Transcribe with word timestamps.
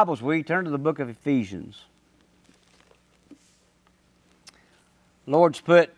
Bibles, 0.00 0.22
we 0.22 0.42
turn 0.42 0.64
to 0.64 0.70
the 0.70 0.78
book 0.78 0.98
of 0.98 1.10
Ephesians. 1.10 1.78
Lord's 5.26 5.60
put 5.60 5.94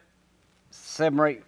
seven 0.73 1.21
or 1.21 1.29
eight 1.29 1.43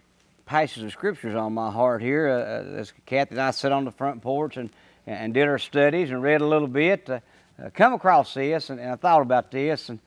passages 0.47 0.85
of 0.85 0.93
scriptures 0.93 1.35
on 1.35 1.53
my 1.53 1.73
heart 1.73 2.01
here. 2.01 2.29
Uh, 2.29 2.79
as 2.79 2.93
Kathy 3.07 3.33
and 3.33 3.41
I 3.41 3.51
sat 3.51 3.73
on 3.73 3.85
the 3.85 3.91
front 3.91 4.23
porch 4.23 4.57
and, 4.57 4.71
and 5.05 5.35
did 5.35 5.49
our 5.49 5.59
studies 5.59 6.13
and 6.13 6.23
read 6.23 6.43
a 6.43 6.47
little 6.47 6.69
bit, 6.69 7.11
uh, 7.11 7.19
uh, 7.61 7.71
come 7.75 7.93
across 7.93 8.35
this, 8.35 8.71
and, 8.71 8.79
and, 8.79 8.93
I 8.93 8.95
thought 8.95 9.23
about 9.23 9.51
this, 9.51 9.89
and 9.89 9.99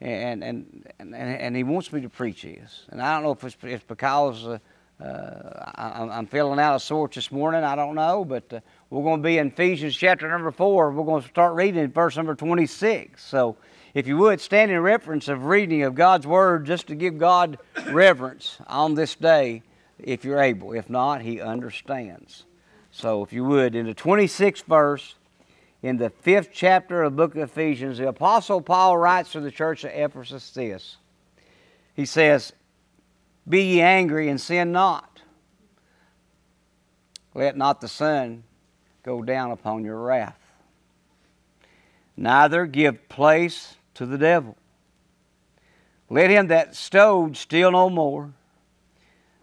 and, 0.00 0.44
and 0.44 0.86
and 1.00 1.12
and 1.12 1.56
he 1.56 1.64
wants 1.64 1.92
me 1.92 2.02
to 2.02 2.08
preach 2.08 2.42
this. 2.42 2.84
And 2.88 3.02
I 3.02 3.14
don't 3.14 3.24
know 3.24 3.32
if 3.32 3.42
it's, 3.42 3.56
it's 3.64 3.82
because 3.82 4.46
uh, 4.46 4.50
uh, 4.50 4.58
I, 5.00 6.18
am 6.18 6.26
feeling 6.26 6.58
out 6.58 6.74
of 6.74 6.82
sorts 6.82 7.16
this 7.16 7.30
morning. 7.30 7.64
I 7.64 7.76
don't 7.76 7.94
know, 7.94 8.24
but 8.24 8.50
uh, 8.52 8.60
we're 8.88 9.02
going 9.02 9.22
to 9.22 9.26
be 9.26 9.38
in 9.38 9.48
Ephesians 9.48 9.94
chapter 9.94 10.28
number 10.28 10.50
four. 10.50 10.90
We're 10.90 11.04
going 11.04 11.22
to 11.22 11.28
start 11.28 11.54
reading 11.54 11.82
in 11.82 11.90
verse 11.90 12.16
number 12.16 12.34
26. 12.34 13.22
So, 13.22 13.56
if 13.92 14.06
you 14.06 14.16
would, 14.18 14.40
stand 14.40 14.70
in 14.70 14.80
reference 14.80 15.28
of 15.28 15.46
reading 15.46 15.82
of 15.82 15.94
God's 15.94 16.26
Word 16.26 16.66
just 16.66 16.86
to 16.88 16.94
give 16.94 17.18
God 17.18 17.58
reverence 17.90 18.58
on 18.66 18.94
this 18.94 19.14
day, 19.14 19.62
if 19.98 20.24
you're 20.24 20.40
able. 20.40 20.72
If 20.72 20.88
not, 20.88 21.22
He 21.22 21.40
understands. 21.40 22.44
So, 22.90 23.22
if 23.22 23.32
you 23.32 23.44
would, 23.44 23.74
in 23.74 23.86
the 23.86 23.94
26th 23.94 24.64
verse, 24.64 25.14
in 25.82 25.98
the 25.98 26.10
fifth 26.10 26.50
chapter 26.52 27.02
of 27.02 27.12
the 27.12 27.16
book 27.16 27.36
of 27.36 27.42
Ephesians, 27.42 27.98
the 27.98 28.08
Apostle 28.08 28.62
Paul 28.62 28.96
writes 28.96 29.32
to 29.32 29.40
the 29.40 29.50
church 29.50 29.84
of 29.84 29.90
Ephesus 29.92 30.50
this. 30.50 30.96
He 31.94 32.06
says, 32.06 32.52
Be 33.48 33.62
ye 33.62 33.80
angry 33.80 34.28
and 34.28 34.40
sin 34.40 34.72
not. 34.72 35.22
Let 37.34 37.56
not 37.56 37.80
the 37.80 37.88
sun 37.88 38.44
go 39.02 39.22
down 39.22 39.50
upon 39.50 39.84
your 39.84 40.00
wrath. 40.00 40.40
Neither 42.16 42.66
give 42.66 43.08
place 43.08 43.76
to 43.94 44.06
the 44.06 44.18
devil. 44.18 44.56
Let 46.08 46.30
him 46.30 46.48
that 46.48 46.74
stowed 46.74 47.36
steal 47.36 47.72
no 47.72 47.90
more, 47.90 48.32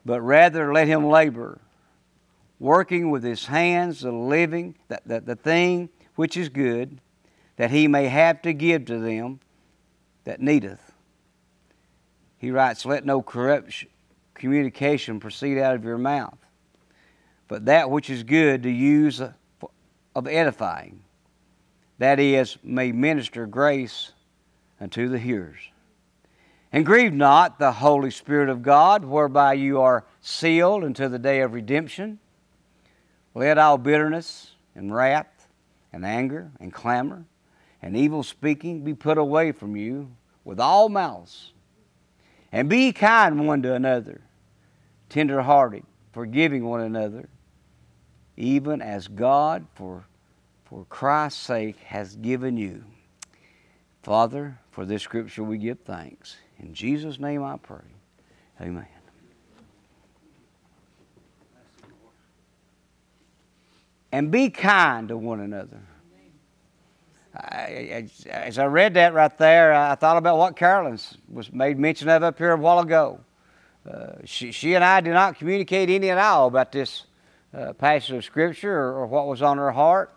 but 0.05 0.21
rather 0.21 0.73
let 0.73 0.87
him 0.87 1.05
labor, 1.05 1.59
working 2.59 3.11
with 3.11 3.23
his 3.23 3.45
hands 3.45 4.01
the 4.01 4.11
living, 4.11 4.75
the, 4.87 5.01
the, 5.05 5.19
the 5.21 5.35
thing 5.35 5.89
which 6.15 6.35
is 6.35 6.49
good, 6.49 6.99
that 7.57 7.71
he 7.71 7.87
may 7.87 8.07
have 8.07 8.41
to 8.41 8.53
give 8.53 8.85
to 8.85 8.97
them 8.97 9.39
that 10.23 10.41
needeth. 10.41 10.93
He 12.37 12.49
writes, 12.51 12.85
Let 12.85 13.05
no 13.05 13.21
corrupt 13.21 13.85
communication 14.44 15.22
proceed 15.22 15.58
out 15.58 15.73
of 15.73 15.86
your 15.86 15.97
mouth, 15.97 16.38
but 17.47 17.63
that 17.63 17.89
which 17.89 18.09
is 18.09 18.23
good 18.23 18.63
to 18.63 18.69
use 18.69 19.21
of 19.21 20.27
edifying, 20.27 21.02
that 21.98 22.20
is, 22.20 22.58
may 22.61 22.92
minister 22.92 23.48
grace 23.48 24.11
unto 24.81 25.08
the 25.08 25.17
hearers. 25.17 25.61
And 26.73 26.86
grieve 26.86 27.14
not 27.14 27.58
the 27.58 27.71
Holy 27.71 28.11
Spirit 28.11 28.49
of 28.49 28.61
God, 28.61 29.05
whereby 29.05 29.54
you 29.54 29.80
are 29.80 30.04
sealed 30.20 30.83
until 30.83 31.08
the 31.08 31.20
day 31.20 31.39
of 31.39 31.54
redemption. 31.54 32.20
Let 33.33 33.58
all 33.58 33.77
bitterness 33.77 34.55
and 34.75 34.93
wrath 34.93 35.48
and 35.93 36.05
anger 36.05 36.52
and 36.60 36.73
clamor 36.73 37.23
and 37.81 37.95
evil 37.95 38.23
speaking 38.23 38.83
be 38.83 38.93
put 38.93 39.17
away 39.17 39.54
from 39.54 39.77
you 39.77 40.11
with 40.43 40.60
all 40.60 40.89
malice. 40.89 41.54
And 42.52 42.67
be 42.67 42.92
kind 42.92 43.48
one 43.48 43.61
to 43.64 43.73
another, 43.73 44.20
tender 45.13 45.43
hearted, 45.43 45.83
forgiving 46.11 46.65
one 46.65 46.81
another 46.81 47.29
even 48.35 48.81
as 48.81 49.07
God, 49.07 49.67
for, 49.75 50.05
for 50.65 50.85
Christ's 50.85 51.41
sake, 51.41 51.79
has 51.81 52.15
given 52.15 52.57
you. 52.57 52.83
Father, 54.01 54.59
for 54.71 54.85
this 54.85 55.03
scripture 55.03 55.43
we 55.43 55.57
give 55.57 55.79
thanks. 55.81 56.37
In 56.59 56.73
Jesus' 56.73 57.19
name 57.19 57.43
I 57.43 57.57
pray. 57.57 57.85
Amen. 58.59 58.87
And 64.11 64.31
be 64.31 64.49
kind 64.49 65.07
to 65.09 65.17
one 65.17 65.39
another. 65.39 65.81
I, 67.35 68.07
as 68.27 68.59
I 68.59 68.65
read 68.65 68.93
that 68.93 69.13
right 69.13 69.35
there, 69.39 69.73
I 69.73 69.95
thought 69.95 70.17
about 70.17 70.37
what 70.37 70.55
Carolyn 70.55 70.99
was 71.27 71.51
made 71.51 71.80
mention 71.80 72.09
of 72.09 72.21
up 72.21 72.37
here 72.37 72.51
a 72.51 72.57
while 72.57 72.80
ago. 72.80 73.21
Uh, 73.89 74.14
she, 74.23 74.52
she 74.52 74.76
and 74.76 74.83
I 74.83 75.02
did 75.02 75.14
not 75.14 75.38
communicate 75.38 75.89
any 75.89 76.10
at 76.10 76.17
all 76.17 76.48
about 76.48 76.71
this 76.71 77.04
uh, 77.54 77.73
passage 77.73 78.11
of 78.11 78.23
Scripture 78.23 78.73
or, 78.73 78.99
or, 78.99 79.05
what 79.08 79.27
was 79.27 79.42
on 79.42 79.58
her 79.58 79.71
heart. 79.71 80.14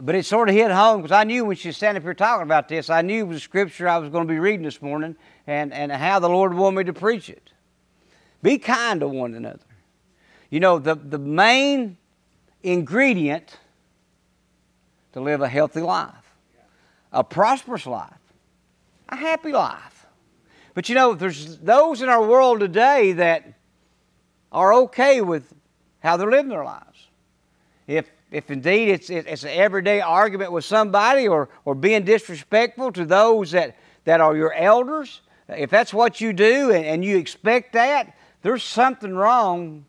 But 0.00 0.14
it 0.14 0.26
sort 0.26 0.48
of 0.48 0.54
hit 0.54 0.70
home 0.70 1.02
because 1.02 1.12
I 1.12 1.24
knew 1.24 1.44
when 1.44 1.56
she 1.56 1.68
was 1.68 1.76
standing 1.76 2.00
up 2.00 2.04
here 2.04 2.14
talking 2.14 2.42
about 2.42 2.68
this, 2.68 2.90
I 2.90 3.02
knew 3.02 3.24
it 3.24 3.28
was 3.28 3.42
Scripture 3.42 3.88
I 3.88 3.98
was 3.98 4.10
going 4.10 4.26
to 4.26 4.32
be 4.32 4.38
reading 4.38 4.62
this 4.62 4.82
morning 4.82 5.16
and, 5.46 5.72
and 5.72 5.90
how 5.90 6.18
the 6.18 6.28
Lord 6.28 6.54
wanted 6.54 6.76
me 6.76 6.84
to 6.84 6.92
preach 6.92 7.30
it. 7.30 7.52
Be 8.42 8.58
kind 8.58 9.00
to 9.00 9.08
one 9.08 9.34
another. 9.34 9.58
You 10.50 10.60
know, 10.60 10.78
the, 10.78 10.94
the 10.94 11.18
main 11.18 11.96
ingredient 12.62 13.56
to 15.12 15.20
live 15.20 15.40
a 15.40 15.48
healthy 15.48 15.80
life, 15.80 16.14
a 17.12 17.24
prosperous 17.24 17.86
life, 17.86 18.12
a 19.08 19.16
happy 19.16 19.52
life. 19.52 19.97
But 20.78 20.88
you 20.88 20.94
know, 20.94 21.12
there's 21.12 21.58
those 21.58 22.02
in 22.02 22.08
our 22.08 22.24
world 22.24 22.60
today 22.60 23.10
that 23.14 23.44
are 24.52 24.72
okay 24.74 25.20
with 25.20 25.52
how 25.98 26.16
they're 26.16 26.30
living 26.30 26.50
their 26.50 26.62
lives. 26.62 27.08
If, 27.88 28.08
if 28.30 28.48
indeed 28.48 28.90
it's, 28.90 29.10
it's 29.10 29.42
an 29.42 29.50
everyday 29.50 30.00
argument 30.00 30.52
with 30.52 30.64
somebody 30.64 31.26
or, 31.26 31.48
or 31.64 31.74
being 31.74 32.04
disrespectful 32.04 32.92
to 32.92 33.04
those 33.04 33.50
that, 33.50 33.76
that 34.04 34.20
are 34.20 34.36
your 34.36 34.52
elders, 34.52 35.20
if 35.48 35.68
that's 35.68 35.92
what 35.92 36.20
you 36.20 36.32
do 36.32 36.70
and, 36.70 36.84
and 36.84 37.04
you 37.04 37.18
expect 37.18 37.72
that, 37.72 38.16
there's 38.42 38.62
something 38.62 39.16
wrong 39.16 39.84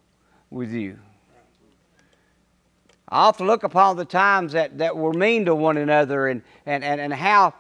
with 0.50 0.72
you. 0.72 0.98
I 3.08 3.28
often 3.28 3.46
look 3.46 3.62
upon 3.62 3.96
the 3.96 4.06
times 4.06 4.54
that, 4.54 4.80
that 4.80 4.98
we're 4.98 5.14
mean 5.14 5.46
to 5.46 5.54
one 5.54 5.78
another 5.78 6.28
and, 6.28 6.42
and, 6.66 6.84
and, 6.84 7.00
and 7.00 7.14
how, 7.14 7.54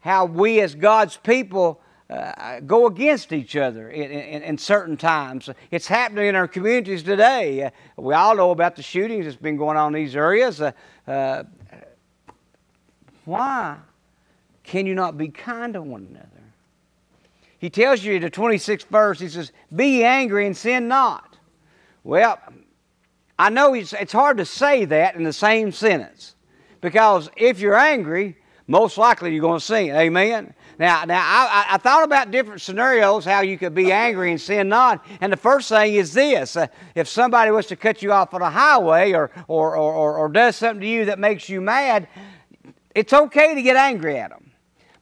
how 0.00 0.24
we 0.24 0.60
as 0.60 0.74
God's 0.74 1.16
people 1.16 1.80
uh, 2.12 2.60
go 2.60 2.86
against 2.86 3.32
each 3.32 3.56
other 3.56 3.88
in, 3.88 4.10
in, 4.10 4.42
in, 4.42 4.58
certain 4.58 4.96
times. 4.96 5.48
It's 5.70 5.86
happening 5.86 6.26
in 6.26 6.34
our 6.34 6.46
communities 6.46 7.02
today. 7.02 7.64
Uh, 7.64 7.70
we 7.96 8.12
all 8.12 8.36
know 8.36 8.50
about 8.50 8.76
the 8.76 8.82
shootings 8.82 9.24
that's 9.24 9.36
been 9.36 9.56
going 9.56 9.78
on 9.78 9.94
in 9.94 10.04
these 10.04 10.14
areas. 10.14 10.60
Uh, 10.60 10.72
uh, 11.08 11.44
why 13.24 13.78
can 14.62 14.84
you 14.84 14.94
not 14.94 15.16
be 15.16 15.28
kind 15.28 15.72
to 15.72 15.80
one 15.80 16.06
another? 16.10 16.28
He 17.58 17.70
tells 17.70 18.04
you 18.04 18.14
in 18.14 18.22
the 18.22 18.30
26th 18.30 18.86
verse, 18.88 19.18
he 19.18 19.28
says, 19.28 19.52
Be 19.74 20.04
angry 20.04 20.46
and 20.46 20.56
sin 20.56 20.88
not. 20.88 21.38
Well, 22.04 22.38
I 23.38 23.48
know 23.48 23.72
it's, 23.72 23.92
it's 23.94 24.12
hard 24.12 24.36
to 24.36 24.44
say 24.44 24.84
that 24.84 25.14
in 25.14 25.22
the 25.22 25.32
same 25.32 25.72
sentence 25.72 26.34
because 26.80 27.30
if 27.36 27.60
you're 27.60 27.78
angry, 27.78 28.36
most 28.66 28.98
likely 28.98 29.32
you're 29.32 29.40
going 29.40 29.60
to 29.60 29.64
sin. 29.64 29.96
Amen? 29.96 30.54
Now, 30.82 31.04
now 31.04 31.22
I, 31.24 31.66
I, 31.74 31.78
thought 31.78 32.02
about 32.02 32.32
different 32.32 32.60
scenarios 32.60 33.24
how 33.24 33.42
you 33.42 33.56
could 33.56 33.72
be 33.72 33.92
angry 33.92 34.32
and 34.32 34.40
sin 34.40 34.68
not. 34.68 35.06
And 35.20 35.32
the 35.32 35.36
first 35.36 35.68
thing 35.68 35.94
is 35.94 36.12
this 36.12 36.56
uh, 36.56 36.66
if 36.96 37.06
somebody 37.06 37.52
was 37.52 37.66
to 37.66 37.76
cut 37.76 38.02
you 38.02 38.10
off 38.10 38.34
on 38.34 38.42
a 38.42 38.50
highway 38.50 39.12
or, 39.12 39.30
or, 39.46 39.76
or, 39.76 39.92
or, 39.92 40.16
or 40.16 40.28
does 40.28 40.56
something 40.56 40.80
to 40.80 40.86
you 40.88 41.04
that 41.04 41.20
makes 41.20 41.48
you 41.48 41.60
mad, 41.60 42.08
it's 42.96 43.12
okay 43.12 43.54
to 43.54 43.62
get 43.62 43.76
angry 43.76 44.18
at 44.18 44.30
them. 44.30 44.50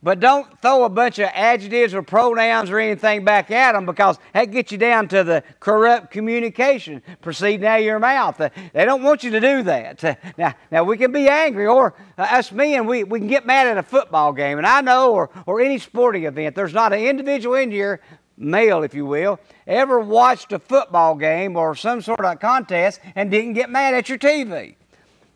But 0.03 0.19
don't 0.19 0.59
throw 0.63 0.85
a 0.85 0.89
bunch 0.89 1.19
of 1.19 1.29
adjectives 1.35 1.93
or 1.93 2.03
pronouns 2.03 2.71
or 2.71 2.79
anything 2.79 3.23
back 3.23 3.51
at 3.51 3.73
them 3.73 3.85
because 3.85 4.19
that 4.33 4.47
gets 4.47 4.73
you 4.73 4.79
down 4.79 5.09
to 5.09 5.23
the 5.23 5.45
corrupt 5.61 6.11
communication 6.11 7.03
proceeding 7.21 7.67
out 7.67 7.81
of 7.81 7.85
your 7.85 7.99
mouth. 7.99 8.39
They 8.39 8.85
don't 8.87 9.03
want 9.03 9.25
you 9.25 9.31
to 9.33 9.41
do 9.41 9.63
that. 9.65 10.19
Now, 10.39 10.55
now 10.71 10.85
we 10.85 10.97
can 10.97 11.13
be 11.13 11.29
angry, 11.29 11.67
or 11.67 11.95
uh, 12.17 12.23
us 12.23 12.51
men, 12.53 12.87
we, 12.87 13.05
we 13.05 13.19
can 13.19 13.29
get 13.29 13.45
mad 13.45 13.67
at 13.67 13.77
a 13.77 13.83
football 13.83 14.33
game. 14.33 14.59
And 14.59 14.67
I 14.67 14.81
know, 14.81 15.13
or, 15.13 15.29
or 15.45 15.61
any 15.61 15.79
sporting 15.79 16.25
event, 16.25 16.55
there's 16.55 16.73
not 16.73 16.93
an 16.93 17.01
individual 17.01 17.57
in 17.57 17.71
here, 17.71 18.01
male 18.39 18.83
if 18.83 18.95
you 18.95 19.05
will, 19.05 19.39
ever 19.67 20.01
watched 20.01 20.53
a 20.53 20.59
football 20.59 21.15
game 21.15 21.57
or 21.57 21.75
some 21.75 22.01
sort 22.01 22.25
of 22.25 22.41
contest 22.41 23.01
and 23.15 23.31
didn't 23.31 23.53
get 23.53 23.69
mad 23.69 23.93
at 23.95 24.09
your 24.09 24.19
TV. 24.19 24.77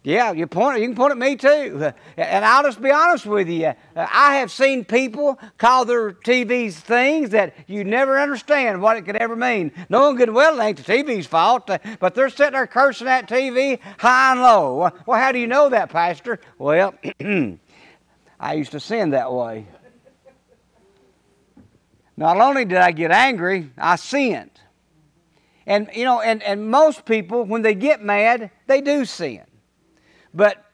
Yeah, 0.07 0.33
you 0.33 0.47
point. 0.47 0.81
You 0.81 0.87
can 0.87 0.95
point 0.95 1.13
at 1.13 1.19
me 1.19 1.35
too. 1.35 1.93
And 2.17 2.45
I'll 2.45 2.63
just 2.63 2.81
be 2.81 2.91
honest 2.91 3.27
with 3.27 3.49
you. 3.49 3.69
Uh, 3.69 3.75
I 3.97 4.37
have 4.37 4.53
seen 4.53 4.85
people 4.85 5.39
call 5.59 5.85
their 5.85 6.13
TVs 6.13 6.75
things 6.75 7.31
that 7.31 7.55
you 7.67 7.83
never 7.83 8.21
understand 8.21 8.81
what 8.81 8.97
it 8.97 9.03
could 9.03 9.17
ever 9.17 9.35
mean. 9.35 9.73
Knowing 9.89 10.17
good 10.17 10.29
and 10.29 10.37
well 10.37 10.61
it 10.61 10.63
ain't 10.63 10.77
the 10.77 10.93
TV's 10.93 11.27
fault, 11.27 11.69
uh, 11.71 11.79
but 11.99 12.15
they're 12.15 12.29
sitting 12.29 12.53
there 12.53 12.67
cursing 12.67 13.07
that 13.07 13.29
TV 13.29 13.81
high 13.99 14.33
and 14.33 14.43
low. 14.43 14.93
Well, 15.07 15.19
how 15.19 15.33
do 15.33 15.39
you 15.39 15.47
know 15.47 15.71
that, 15.71 15.89
Pastor? 15.89 16.39
Well, 16.59 16.95
I 18.39 18.55
used 18.55 18.73
to 18.73 18.81
sin 18.81 19.11
that 19.11 19.33
way. 19.33 19.67
Not 22.17 22.37
only 22.37 22.67
did 22.67 22.79
I 22.79 22.93
get 22.93 23.11
angry, 23.11 23.71
I 23.79 23.97
sinned. 23.97 24.51
And 25.67 25.89
you 25.95 26.05
know, 26.05 26.21
and, 26.21 26.43
and 26.43 26.71
most 26.71 27.07
people, 27.07 27.45
when 27.45 27.63
they 27.63 27.75
get 27.75 28.03
mad, 28.03 28.51
they 28.67 28.83
do 28.83 29.07
sin. 29.07 29.45
But 30.35 30.65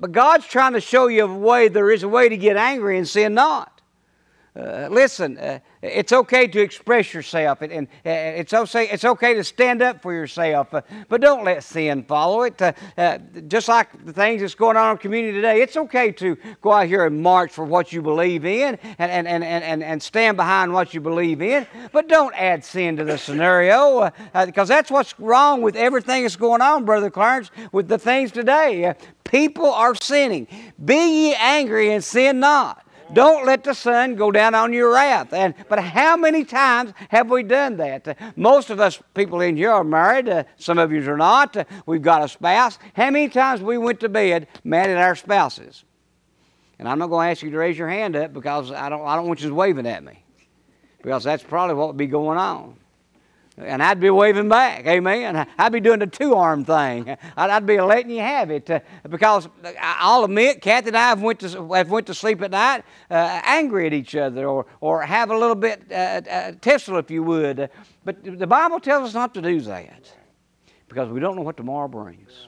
but 0.00 0.12
God's 0.12 0.46
trying 0.46 0.74
to 0.74 0.80
show 0.80 1.08
you 1.08 1.24
a 1.24 1.36
way, 1.36 1.68
there 1.68 1.90
is 1.90 2.04
a 2.04 2.08
way 2.08 2.28
to 2.28 2.36
get 2.36 2.56
angry 2.56 2.96
and 2.96 3.08
sin 3.08 3.34
not. 3.34 3.77
Uh, 4.58 4.88
listen, 4.90 5.38
uh, 5.38 5.60
it's 5.82 6.12
okay 6.12 6.48
to 6.48 6.60
express 6.60 7.14
yourself, 7.14 7.62
and, 7.62 7.72
and 7.72 7.86
uh, 8.04 8.10
it's, 8.10 8.52
okay, 8.52 8.88
it's 8.88 9.04
okay 9.04 9.32
to 9.34 9.44
stand 9.44 9.82
up 9.82 10.02
for 10.02 10.12
yourself, 10.12 10.74
uh, 10.74 10.80
but 11.08 11.20
don't 11.20 11.44
let 11.44 11.62
sin 11.62 12.02
follow 12.02 12.42
it. 12.42 12.60
Uh, 12.60 12.72
uh, 12.96 13.18
just 13.46 13.68
like 13.68 14.04
the 14.04 14.12
things 14.12 14.40
that's 14.40 14.56
going 14.56 14.76
on 14.76 14.92
in 14.92 14.98
community 14.98 15.34
today, 15.34 15.62
it's 15.62 15.76
okay 15.76 16.10
to 16.10 16.36
go 16.60 16.72
out 16.72 16.88
here 16.88 17.06
and 17.06 17.22
march 17.22 17.52
for 17.52 17.64
what 17.64 17.92
you 17.92 18.02
believe 18.02 18.44
in 18.44 18.76
and, 18.98 19.12
and, 19.12 19.28
and, 19.28 19.44
and, 19.44 19.84
and 19.84 20.02
stand 20.02 20.36
behind 20.36 20.72
what 20.72 20.92
you 20.92 21.00
believe 21.00 21.40
in, 21.40 21.64
but 21.92 22.08
don't 22.08 22.34
add 22.34 22.64
sin 22.64 22.96
to 22.96 23.04
the 23.04 23.16
scenario 23.16 24.10
because 24.44 24.66
that's 24.66 24.90
what's 24.90 25.16
wrong 25.20 25.62
with 25.62 25.76
everything 25.76 26.22
that's 26.22 26.34
going 26.34 26.62
on, 26.62 26.84
Brother 26.84 27.10
Clarence, 27.10 27.52
with 27.70 27.86
the 27.86 27.98
things 27.98 28.32
today. 28.32 28.92
people 29.22 29.70
are 29.70 29.94
sinning. 29.94 30.48
Be 30.84 31.28
ye 31.28 31.34
angry 31.36 31.92
and 31.92 32.02
sin 32.02 32.40
not. 32.40 32.84
Don't 33.12 33.46
let 33.46 33.64
the 33.64 33.74
sun 33.74 34.16
go 34.16 34.30
down 34.30 34.54
on 34.54 34.72
your 34.72 34.92
wrath. 34.92 35.32
And 35.32 35.54
but 35.68 35.78
how 35.78 36.16
many 36.16 36.44
times 36.44 36.92
have 37.08 37.30
we 37.30 37.42
done 37.42 37.76
that? 37.78 38.36
Most 38.36 38.70
of 38.70 38.80
us 38.80 39.00
people 39.14 39.40
in 39.40 39.56
here 39.56 39.70
are 39.70 39.84
married. 39.84 40.28
Uh, 40.28 40.44
some 40.56 40.78
of 40.78 40.92
you 40.92 41.08
are 41.10 41.16
not. 41.16 41.56
Uh, 41.56 41.64
we've 41.86 42.02
got 42.02 42.22
a 42.22 42.28
spouse. 42.28 42.78
How 42.94 43.10
many 43.10 43.28
times 43.28 43.62
we 43.62 43.78
went 43.78 44.00
to 44.00 44.08
bed 44.08 44.48
mad 44.64 44.90
at 44.90 44.98
our 44.98 45.14
spouses? 45.14 45.84
And 46.78 46.88
I'm 46.88 46.98
not 46.98 47.08
going 47.08 47.26
to 47.26 47.30
ask 47.30 47.42
you 47.42 47.50
to 47.50 47.58
raise 47.58 47.76
your 47.78 47.88
hand 47.88 48.14
up 48.14 48.32
because 48.32 48.70
I 48.70 48.88
don't. 48.88 49.06
I 49.06 49.16
don't 49.16 49.26
want 49.26 49.40
you 49.40 49.54
waving 49.54 49.86
at 49.86 50.04
me, 50.04 50.22
because 51.02 51.24
that's 51.24 51.42
probably 51.42 51.74
what 51.74 51.88
would 51.88 51.96
be 51.96 52.06
going 52.06 52.38
on 52.38 52.76
and 53.60 53.82
I'd 53.82 54.00
be 54.00 54.10
waving 54.10 54.48
back. 54.48 54.86
Amen. 54.86 55.46
I'd 55.58 55.72
be 55.72 55.80
doing 55.80 55.98
the 55.98 56.06
two 56.06 56.34
arm 56.34 56.64
thing. 56.64 57.16
I'd, 57.36 57.50
I'd, 57.50 57.66
be 57.66 57.80
letting 57.80 58.10
you 58.10 58.20
have 58.20 58.50
it 58.50 58.70
uh, 58.70 58.80
because 59.08 59.48
I'll 59.80 60.24
admit, 60.24 60.62
Kathy 60.62 60.88
and 60.88 60.96
I 60.96 61.08
have 61.08 61.22
went 61.22 61.40
to 61.40 61.68
have 61.74 61.90
went 61.90 62.06
to 62.06 62.14
sleep 62.14 62.42
at 62.42 62.50
night 62.50 62.84
uh, 63.10 63.40
angry 63.44 63.86
at 63.86 63.92
each 63.92 64.14
other 64.14 64.46
or 64.46 64.66
or 64.80 65.02
have 65.02 65.30
a 65.30 65.36
little 65.36 65.54
bit 65.54 65.82
uh, 65.90 65.94
uh 65.94 66.52
tussle, 66.60 66.98
if 66.98 67.10
you 67.10 67.22
would. 67.22 67.70
But 68.04 68.24
the 68.24 68.46
Bible 68.46 68.80
tells 68.80 69.08
us 69.08 69.14
not 69.14 69.34
to 69.34 69.42
do 69.42 69.60
that 69.62 70.12
because 70.88 71.08
we 71.10 71.20
don't 71.20 71.36
know 71.36 71.42
what 71.42 71.56
tomorrow 71.56 71.88
brings. 71.88 72.47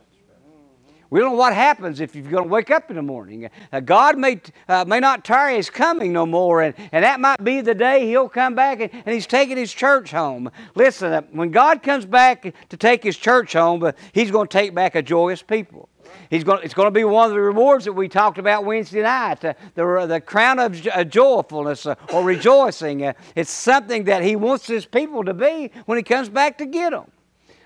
We 1.11 1.19
don't 1.19 1.33
know 1.33 1.39
what 1.39 1.55
happens 1.55 1.99
if 2.01 2.15
you're 2.15 2.31
going 2.31 2.45
to 2.45 2.49
wake 2.49 2.71
up 2.71 2.89
in 2.89 2.95
the 2.95 3.03
morning. 3.03 3.51
God 3.85 4.17
may, 4.17 4.41
uh, 4.69 4.85
may 4.87 5.01
not 5.01 5.25
tarry 5.25 5.57
his 5.57 5.69
coming 5.69 6.13
no 6.13 6.25
more, 6.25 6.63
and, 6.63 6.75
and 6.93 7.05
that 7.05 7.19
might 7.19 7.43
be 7.43 7.61
the 7.61 7.75
day 7.75 8.07
he'll 8.07 8.29
come 8.29 8.55
back 8.55 8.81
and, 8.81 8.93
and 8.93 9.13
he's 9.13 9.27
taking 9.27 9.57
his 9.57 9.73
church 9.73 10.13
home. 10.13 10.51
Listen, 10.77 11.13
uh, 11.13 11.23
when 11.33 11.51
God 11.51 11.83
comes 11.83 12.07
back 12.07 12.55
to 12.69 12.77
take 12.77 13.03
his 13.03 13.17
church 13.17 13.55
home, 13.55 13.83
uh, 13.83 13.93
he's 14.13 14.31
going 14.31 14.47
to 14.47 14.53
take 14.53 14.73
back 14.73 14.95
a 14.95 15.03
joyous 15.03 15.43
people. 15.43 15.89
He's 16.29 16.45
going, 16.45 16.61
it's 16.63 16.75
going 16.75 16.87
to 16.87 16.93
be 16.93 17.05
one 17.05 17.27
of 17.27 17.33
the 17.33 17.41
rewards 17.41 17.85
that 17.87 17.93
we 17.93 18.09
talked 18.09 18.39
about 18.39 18.65
Wednesday 18.65 19.03
night, 19.03 19.45
uh, 19.45 19.55
the, 19.75 20.07
the 20.07 20.21
crown 20.21 20.61
of 20.61 20.81
joyfulness 21.09 21.87
or 21.87 22.25
rejoicing. 22.25 23.13
It's 23.35 23.51
something 23.51 24.05
that 24.05 24.23
he 24.23 24.37
wants 24.37 24.69
his 24.69 24.87
people 24.87 25.25
to 25.25 25.35
be 25.35 25.73
when 25.87 25.99
he 25.99 26.05
comes 26.05 26.29
back 26.29 26.59
to 26.59 26.67
get 26.67 26.91
them. 26.91 27.11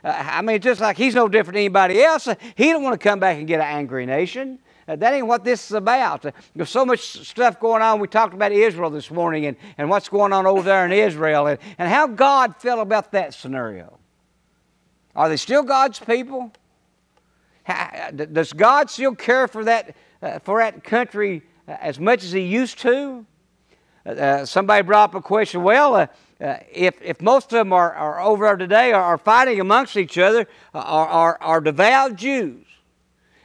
Uh, 0.05 0.13
I 0.17 0.43
mean, 0.43 0.61
just 0.61 0.81
like 0.81 0.97
he's 0.97 1.15
no 1.15 1.29
different 1.29 1.55
than 1.55 1.63
anybody 1.63 2.03
else, 2.03 2.29
uh, 2.29 2.35
he 2.55 2.71
don't 2.71 2.83
want 2.83 3.01
to 3.01 3.03
come 3.03 3.19
back 3.19 3.39
and 3.39 3.47
get 3.47 3.61
an 3.61 3.67
angry 3.67 4.05
nation. 4.05 4.59
Uh, 4.87 4.97
that 4.97 5.15
ain't 5.15 5.27
what 5.27 5.45
this 5.45 5.71
is 5.71 5.73
about. 5.73 6.27
Uh, 6.27 6.33
there's 6.55 6.69
so 6.69 6.85
much 6.85 7.01
stuff 7.27 7.59
going 7.59 7.81
on. 7.81 8.01
We 8.01 8.07
talked 8.07 8.35
about 8.35 8.53
Israel 8.53 8.91
this 8.91 9.11
morning 9.11 9.47
and, 9.47 9.57
and 9.79 9.89
what's 9.89 10.11
going 10.11 10.33
on 10.33 10.47
over 10.47 10.63
there 10.63 10.85
in 10.85 10.93
Israel 10.93 11.47
and, 11.47 11.59
and 11.79 11.89
how 11.89 12.07
God 12.07 12.57
felt 12.57 12.81
about 12.81 13.13
that 13.13 13.33
scenario. 13.33 13.99
Are 15.17 15.29
they 15.29 15.39
still 15.39 15.63
God's 15.63 15.99
people? 15.99 16.53
Does 18.15 18.53
God 18.53 18.91
still 18.91 19.15
care 19.15 19.49
for 19.49 19.65
that, 19.65 19.97
uh, 20.21 20.39
for 20.41 20.59
that 20.59 20.85
country 20.85 21.43
as 21.67 21.99
much 21.99 22.23
as 22.23 22.33
He 22.33 22.41
used 22.41 22.79
to? 22.81 23.25
Uh, 24.05 24.45
somebody 24.45 24.83
brought 24.83 25.11
up 25.11 25.15
a 25.15 25.23
question 25.23 25.63
well, 25.63 26.11
uh, 26.41 26.57
if, 26.73 27.01
if 27.01 27.21
most 27.21 27.47
of 27.47 27.59
them 27.59 27.73
are, 27.73 27.93
are 27.93 28.21
over 28.21 28.47
there 28.47 28.57
today 28.57 28.93
are, 28.93 29.03
are 29.03 29.19
fighting 29.19 29.61
amongst 29.61 29.97
each 29.97 30.19
other, 30.19 30.47
uh, 30.75 30.79
are, 30.79 31.07
are, 31.07 31.39
are 31.41 31.61
devout 31.61 32.17
Jews. 32.17 32.67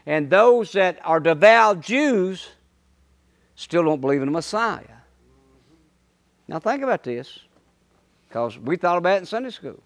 And 0.05 0.29
those 0.29 0.71
that 0.71 0.99
are 1.03 1.19
devout 1.19 1.81
Jews 1.81 2.47
still 3.55 3.83
don't 3.83 4.01
believe 4.01 4.21
in 4.21 4.27
the 4.27 4.31
Messiah. 4.31 4.83
Now 6.47 6.59
think 6.59 6.81
about 6.81 7.03
this, 7.03 7.39
because 8.27 8.57
we 8.57 8.75
thought 8.75 8.97
about 8.97 9.17
it 9.17 9.19
in 9.19 9.25
Sunday 9.27 9.51
school. 9.51 9.79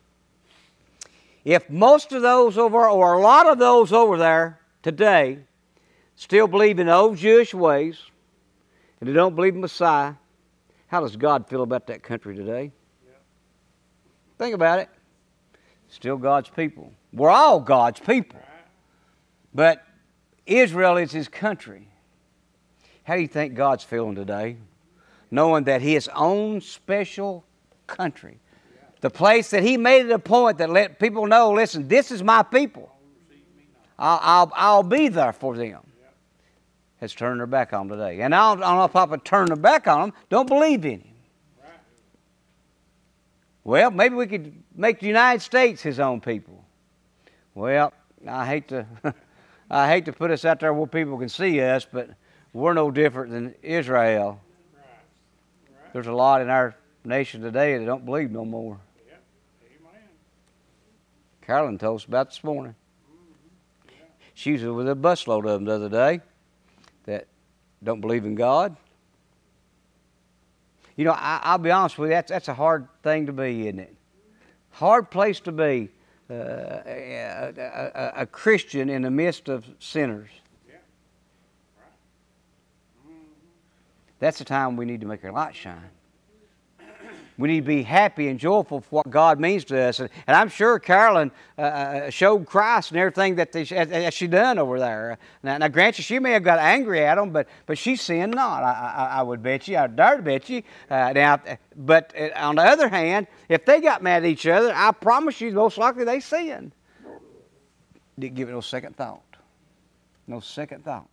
If 1.44 1.70
most 1.70 2.14
of 2.14 2.22
those 2.22 2.58
over, 2.58 2.88
or 2.88 3.14
a 3.14 3.20
lot 3.20 3.48
of 3.48 3.58
those 3.58 3.92
over 3.92 4.18
there 4.18 4.60
today, 4.82 5.40
still 6.16 6.48
believe 6.48 6.80
in 6.80 6.88
old 6.88 7.18
Jewish 7.18 7.54
ways, 7.54 8.00
and 9.02 9.10
they 9.10 9.14
don't 9.14 9.36
believe 9.36 9.56
in 9.56 9.62
Messiah, 9.62 10.14
how 10.88 11.02
does 11.02 11.18
God 11.18 11.50
feel 11.50 11.64
about 11.64 11.88
that 11.88 12.02
country 12.02 12.34
today? 12.34 12.72
Think 14.44 14.56
about 14.56 14.80
it. 14.80 14.90
Still 15.88 16.18
God's 16.18 16.50
people. 16.50 16.92
We're 17.14 17.30
all 17.30 17.62
God's 17.62 18.02
people. 18.02 18.42
But 19.54 19.82
Israel 20.46 20.98
is 20.98 21.14
his 21.14 21.30
country. 21.30 21.88
How 23.06 23.16
do 23.16 23.22
you 23.22 23.30
think 23.30 23.54
God's 23.54 23.86
feeling 23.86 24.16
today? 24.16 24.58
Knowing 25.32 25.64
that 25.64 25.82
his 25.82 26.10
own 26.10 26.60
special 26.60 27.46
country, 27.88 28.38
the 29.00 29.10
place 29.10 29.50
that 29.52 29.64
he 29.64 29.78
made 29.78 30.08
it 30.08 30.12
a 30.12 30.20
point 30.20 30.58
that 30.58 30.70
let 30.70 31.00
people 31.00 31.26
know 31.26 31.54
listen, 31.54 31.88
this 31.88 32.12
is 32.12 32.22
my 32.22 32.44
people. 32.44 32.94
I'll, 33.98 34.20
I'll, 34.22 34.52
I'll 34.58 34.84
be 34.84 35.08
there 35.08 35.32
for 35.32 35.56
them. 35.56 35.80
Has 37.00 37.14
turned 37.14 37.40
their 37.40 37.48
back 37.48 37.72
on 37.72 37.84
him 37.84 37.98
today. 37.98 38.20
And 38.20 38.36
I 38.36 38.56
don't, 38.56 38.62
I 38.62 38.68
don't 38.68 38.78
know 38.80 38.84
if 38.84 38.92
Papa 38.92 39.20
turned 39.20 39.48
their 39.48 39.56
back 39.56 39.88
on 39.88 40.02
them. 40.02 40.14
don't 40.30 40.50
believe 40.50 40.84
in 40.84 41.00
him. 41.00 41.13
Well, 43.64 43.92
maybe 43.92 44.16
we 44.16 44.28
could 44.28 44.54
make 44.76 45.00
the 45.00 45.08
United 45.08 45.42
States 45.42 45.82
his 45.82 46.00
own 46.00 46.20
people. 46.20 46.64
Well, 47.56 47.94
I 48.28 48.46
hate 48.46 48.68
to 48.70 48.86
I 49.70 49.88
hate 49.88 50.06
to 50.06 50.14
put 50.14 50.32
us 50.32 50.46
out 50.46 50.60
there 50.60 50.74
where 50.74 50.88
people 50.88 51.18
can 51.18 51.30
see 51.30 51.60
us, 51.62 51.88
but 51.90 52.10
we're 52.52 52.74
no 52.74 52.92
different 52.92 53.32
than 53.32 53.56
Israel. 53.64 54.40
There's 55.94 56.08
a 56.08 56.14
lot 56.14 56.42
in 56.42 56.50
our 56.50 56.76
nation 57.06 57.42
today 57.42 57.78
that 57.78 57.86
don't 57.86 58.06
believe 58.06 58.32
no 58.32 58.46
more. 58.46 58.80
Carolyn 61.42 61.78
told 61.78 62.00
us 62.00 62.06
about 62.06 62.30
this 62.30 62.44
morning. 62.44 62.76
She 64.34 64.54
was 64.54 64.64
with 64.64 64.90
a 64.90 64.96
busload 64.96 65.46
of 65.46 65.52
them 65.52 65.66
the 65.66 65.74
other 65.74 65.90
day 65.90 66.22
that 67.06 67.28
don't 67.84 68.02
believe 68.02 68.26
in 68.26 68.36
God, 68.36 68.76
you 70.96 71.06
know, 71.06 71.16
I, 71.18 71.54
will 71.54 71.64
be 71.64 71.72
honest 71.72 71.98
with 71.98 72.10
you, 72.10 72.16
that's, 72.16 72.30
that's 72.30 72.48
a 72.48 72.54
hard 72.54 72.88
thing 73.02 73.26
to 73.26 73.34
be, 73.34 73.68
isn't 73.68 73.80
it? 73.80 73.96
Hard 74.72 75.10
place 75.10 75.40
to 75.42 75.52
be 75.52 75.90
uh, 76.30 76.34
a, 76.34 77.54
a, 77.58 78.12
a, 78.22 78.26
Christian 78.26 78.90
in 78.90 79.02
the 79.02 79.12
midst 79.12 79.50
of 79.50 79.66
sinners. 79.80 80.30
Yeah. 80.68 80.76
Right. 81.78 81.92
Mm-hmm. 83.08 83.28
That's 84.20 84.40
the 84.40 84.46
time 84.46 84.76
we 84.76 84.86
need 84.86 85.02
to 85.02 85.08
make 85.08 85.24
our 85.24 85.32
light 85.32 85.56
shine. 85.56 85.90
We 87.38 87.48
need 87.48 87.62
to 87.62 87.68
be 87.68 87.84
happy 87.84 88.28
and 88.28 88.40
joyful 88.40 88.82
for 88.82 88.90
what 88.98 89.10
God 89.10 89.40
means 89.40 89.64
to 89.66 89.80
us. 89.80 90.00
And, 90.00 90.10
and 90.28 90.38
I'm 90.38 90.50
sure 90.50 90.78
Carolyn 90.80 91.32
uh, 91.58 91.62
uh 91.62 92.10
showed 92.10 92.46
Christ 92.46 92.92
and 92.92 93.00
everything 93.00 93.36
that 93.36 93.52
they, 93.52 94.10
she 94.12 94.28
done 94.28 94.60
over 94.60 94.80
there. 94.80 95.18
Now, 95.42 95.58
now, 95.58 95.68
granted, 95.68 96.04
she 96.04 96.20
may 96.20 96.32
have 96.32 96.44
got 96.44 96.60
angry 96.60 97.04
at 97.04 97.18
him, 97.18 97.32
but, 97.32 97.48
but 97.66 97.78
she 97.78 97.96
sinned 97.96 98.36
not, 98.36 98.64
I, 98.64 98.94
I, 98.96 99.20
I 99.20 99.22
would 99.24 99.42
bet 99.42 99.68
you. 99.68 99.78
I 99.78 99.88
dare 99.88 100.18
to 100.18 100.22
bet 100.22 100.50
you. 100.50 100.62
Uh, 100.90 101.14
now, 101.14 101.42
but 101.76 102.14
uh, 102.18 102.30
on 102.36 102.56
the 102.56 102.64
other 102.64 102.88
hand, 102.88 103.28
if 103.50 103.66
they 103.66 103.82
got 103.82 104.04
mad 104.04 104.24
at 104.24 104.30
each 104.30 104.46
other, 104.46 104.72
I 104.76 104.92
promise 104.92 105.42
you, 105.42 105.52
most 105.52 105.78
likely 105.78 106.06
they 106.06 106.20
sinned. 106.20 106.74
Didn't 108.18 108.36
give 108.36 108.50
it 108.50 108.52
no 108.52 108.62
second 108.62 108.96
thought. 108.96 109.24
No 110.28 110.40
second 110.40 110.86
thought. 110.86 111.10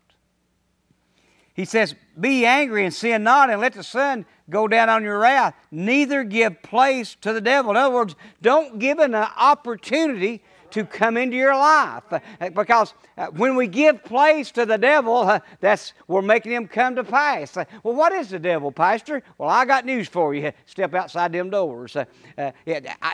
He 1.55 1.65
says, 1.65 1.95
Be 2.19 2.47
angry 2.47 2.85
and 2.85 2.95
sin 2.95 3.23
not, 3.23 3.51
and 3.51 3.61
let 3.61 3.75
the 3.75 3.83
sun 3.83 4.27
go 4.49 4.69
down 4.69 4.89
on 4.89 5.03
your 5.03 5.19
wrath. 5.19 5.55
Neither 5.71 6.25
give 6.25 6.63
place 6.63 7.17
to 7.23 7.33
the 7.33 7.41
devil. 7.41 7.71
In 7.71 7.77
other 7.77 7.95
words, 7.95 8.15
don't 8.43 8.79
give 8.79 8.99
an 8.99 9.15
opportunity 9.15 10.43
to 10.73 10.85
come 10.85 11.17
into 11.17 11.37
your 11.37 11.55
life. 11.55 12.05
Uh, 12.11 12.51
because 12.51 12.95
uh, 13.17 13.27
when 13.29 13.57
we 13.57 13.67
give 13.67 14.05
place 14.05 14.51
to 14.53 14.67
the 14.67 14.79
devil, 14.79 15.17
uh, 15.17 15.41
that's 15.61 15.93
we're 16.09 16.23
making 16.23 16.53
him 16.53 16.67
come 16.67 16.97
to 16.97 17.05
pass. 17.05 17.57
Uh, 17.57 17.65
well, 17.83 17.95
what 17.95 18.13
is 18.13 18.31
the 18.31 18.39
devil, 18.39 18.73
Pastor? 18.73 19.23
Well, 19.39 19.49
I 19.49 19.65
got 19.65 19.85
news 19.85 20.09
for 20.09 20.35
you. 20.35 20.53
Step 20.67 20.95
outside 20.95 21.33
them 21.33 21.51
doors. 21.51 21.97
Uh, 21.97 22.05
uh, 22.37 22.51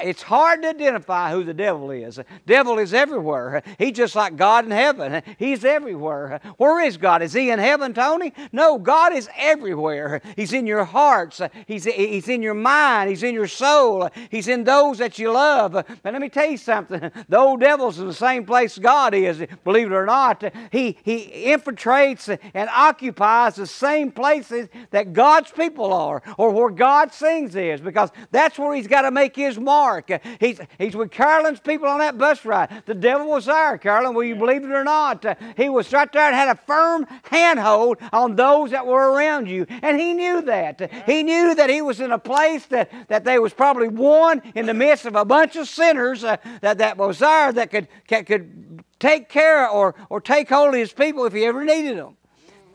it's 0.02 0.22
hard 0.22 0.62
to 0.62 0.68
identify 0.68 1.30
who 1.30 1.44
the 1.44 1.54
devil 1.54 1.90
is. 1.90 2.20
devil 2.46 2.78
is 2.78 2.92
everywhere. 2.92 3.62
He's 3.78 3.96
just 3.96 4.14
like 4.14 4.36
God 4.36 4.64
in 4.64 4.70
heaven. 4.70 5.22
He's 5.38 5.64
everywhere. 5.64 6.40
Where 6.56 6.80
is 6.80 6.96
God? 6.96 7.22
Is 7.22 7.32
he 7.32 7.50
in 7.50 7.58
heaven, 7.58 7.94
Tony? 7.94 8.32
No, 8.52 8.78
God 8.78 9.12
is 9.12 9.28
everywhere. 9.36 10.20
He's 10.36 10.52
in 10.52 10.66
your 10.66 10.84
hearts. 10.84 11.40
He's, 11.66 11.84
he's 11.84 12.28
in 12.28 12.42
your 12.42 12.54
mind. 12.54 13.10
He's 13.10 13.22
in 13.22 13.34
your 13.34 13.48
soul. 13.48 14.10
He's 14.30 14.48
in 14.48 14.64
those 14.64 14.98
that 14.98 15.18
you 15.18 15.32
love. 15.32 15.72
But 15.72 15.86
let 16.04 16.20
me 16.20 16.28
tell 16.28 16.50
you 16.50 16.56
something. 16.56 17.10
Those 17.28 17.45
old 17.46 17.60
devil's 17.60 17.98
in 17.98 18.06
the 18.06 18.14
same 18.14 18.44
place 18.44 18.76
God 18.78 19.14
is, 19.14 19.42
believe 19.64 19.86
it 19.86 19.94
or 19.94 20.06
not. 20.06 20.42
He, 20.72 20.98
he 21.02 21.46
infiltrates 21.46 22.36
and 22.54 22.68
occupies 22.70 23.56
the 23.56 23.66
same 23.66 24.10
places 24.10 24.68
that 24.90 25.12
God's 25.12 25.50
people 25.50 25.92
are 25.92 26.22
or 26.38 26.50
where 26.50 26.70
God 26.70 27.12
sings 27.12 27.54
is 27.54 27.80
because 27.80 28.10
that's 28.30 28.58
where 28.58 28.74
he's 28.74 28.86
got 28.86 29.02
to 29.02 29.10
make 29.10 29.36
his 29.36 29.58
mark. 29.58 30.10
He's, 30.40 30.60
he's 30.78 30.96
with 30.96 31.10
Carolyn's 31.10 31.60
people 31.60 31.88
on 31.88 32.00
that 32.00 32.18
bus 32.18 32.44
ride. 32.44 32.82
The 32.86 32.94
devil 32.94 33.28
was 33.28 33.46
there, 33.46 33.78
Carolyn, 33.78 34.14
will 34.14 34.24
you 34.24 34.36
believe 34.36 34.64
it 34.64 34.70
or 34.70 34.84
not? 34.84 35.24
He 35.56 35.68
was 35.68 35.92
right 35.92 36.12
there 36.12 36.26
and 36.26 36.34
had 36.34 36.48
a 36.48 36.60
firm 36.66 37.06
handhold 37.30 37.98
on 38.12 38.36
those 38.36 38.72
that 38.72 38.86
were 38.86 39.12
around 39.12 39.48
you. 39.48 39.66
And 39.68 40.00
he 40.00 40.12
knew 40.14 40.42
that. 40.42 40.90
He 41.06 41.22
knew 41.22 41.54
that 41.54 41.70
he 41.70 41.80
was 41.82 42.00
in 42.00 42.10
a 42.10 42.18
place 42.18 42.66
that, 42.66 42.90
that 43.08 43.24
they 43.24 43.38
was 43.38 43.52
probably 43.52 43.88
one 43.88 44.42
in 44.54 44.66
the 44.66 44.74
midst 44.74 45.06
of 45.06 45.14
a 45.14 45.24
bunch 45.24 45.56
of 45.56 45.68
sinners 45.68 46.24
uh, 46.24 46.36
that, 46.60 46.78
that 46.78 46.96
was 46.96 47.20
there 47.20 47.35
that 47.52 47.70
could, 47.70 47.88
could 48.08 48.84
take 48.98 49.28
care 49.28 49.68
or, 49.68 49.94
or 50.08 50.20
take 50.20 50.48
hold 50.48 50.68
of 50.68 50.74
his 50.74 50.92
people 50.92 51.24
if 51.24 51.32
he 51.32 51.44
ever 51.44 51.64
needed 51.64 51.96
them. 51.96 52.16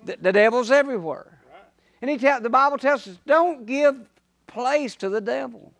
The, 0.05 0.17
the 0.19 0.31
devil's 0.31 0.71
everywhere. 0.71 1.39
And 2.01 2.09
he 2.09 2.17
tell, 2.17 2.41
the 2.41 2.49
Bible 2.49 2.77
tells 2.77 3.07
us 3.07 3.17
don't 3.25 3.65
give 3.65 3.95
place 4.47 4.95
to 4.97 5.09
the 5.09 5.21
devil. 5.21 5.73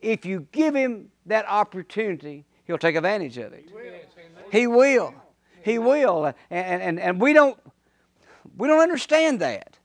If 0.00 0.26
you 0.26 0.46
give 0.52 0.74
him 0.74 1.10
that 1.26 1.46
opportunity, 1.48 2.44
he'll 2.66 2.78
take 2.78 2.96
advantage 2.96 3.38
of 3.38 3.52
it. 3.52 3.70
He 4.50 4.66
will. 4.66 5.14
He 5.62 5.78
will. 5.78 6.26
And, 6.50 6.82
and, 6.82 7.00
and 7.00 7.20
we 7.20 7.32
don't 7.32 7.58
we 8.56 8.68
don't 8.68 8.80
understand 8.80 9.40
that. 9.40 9.78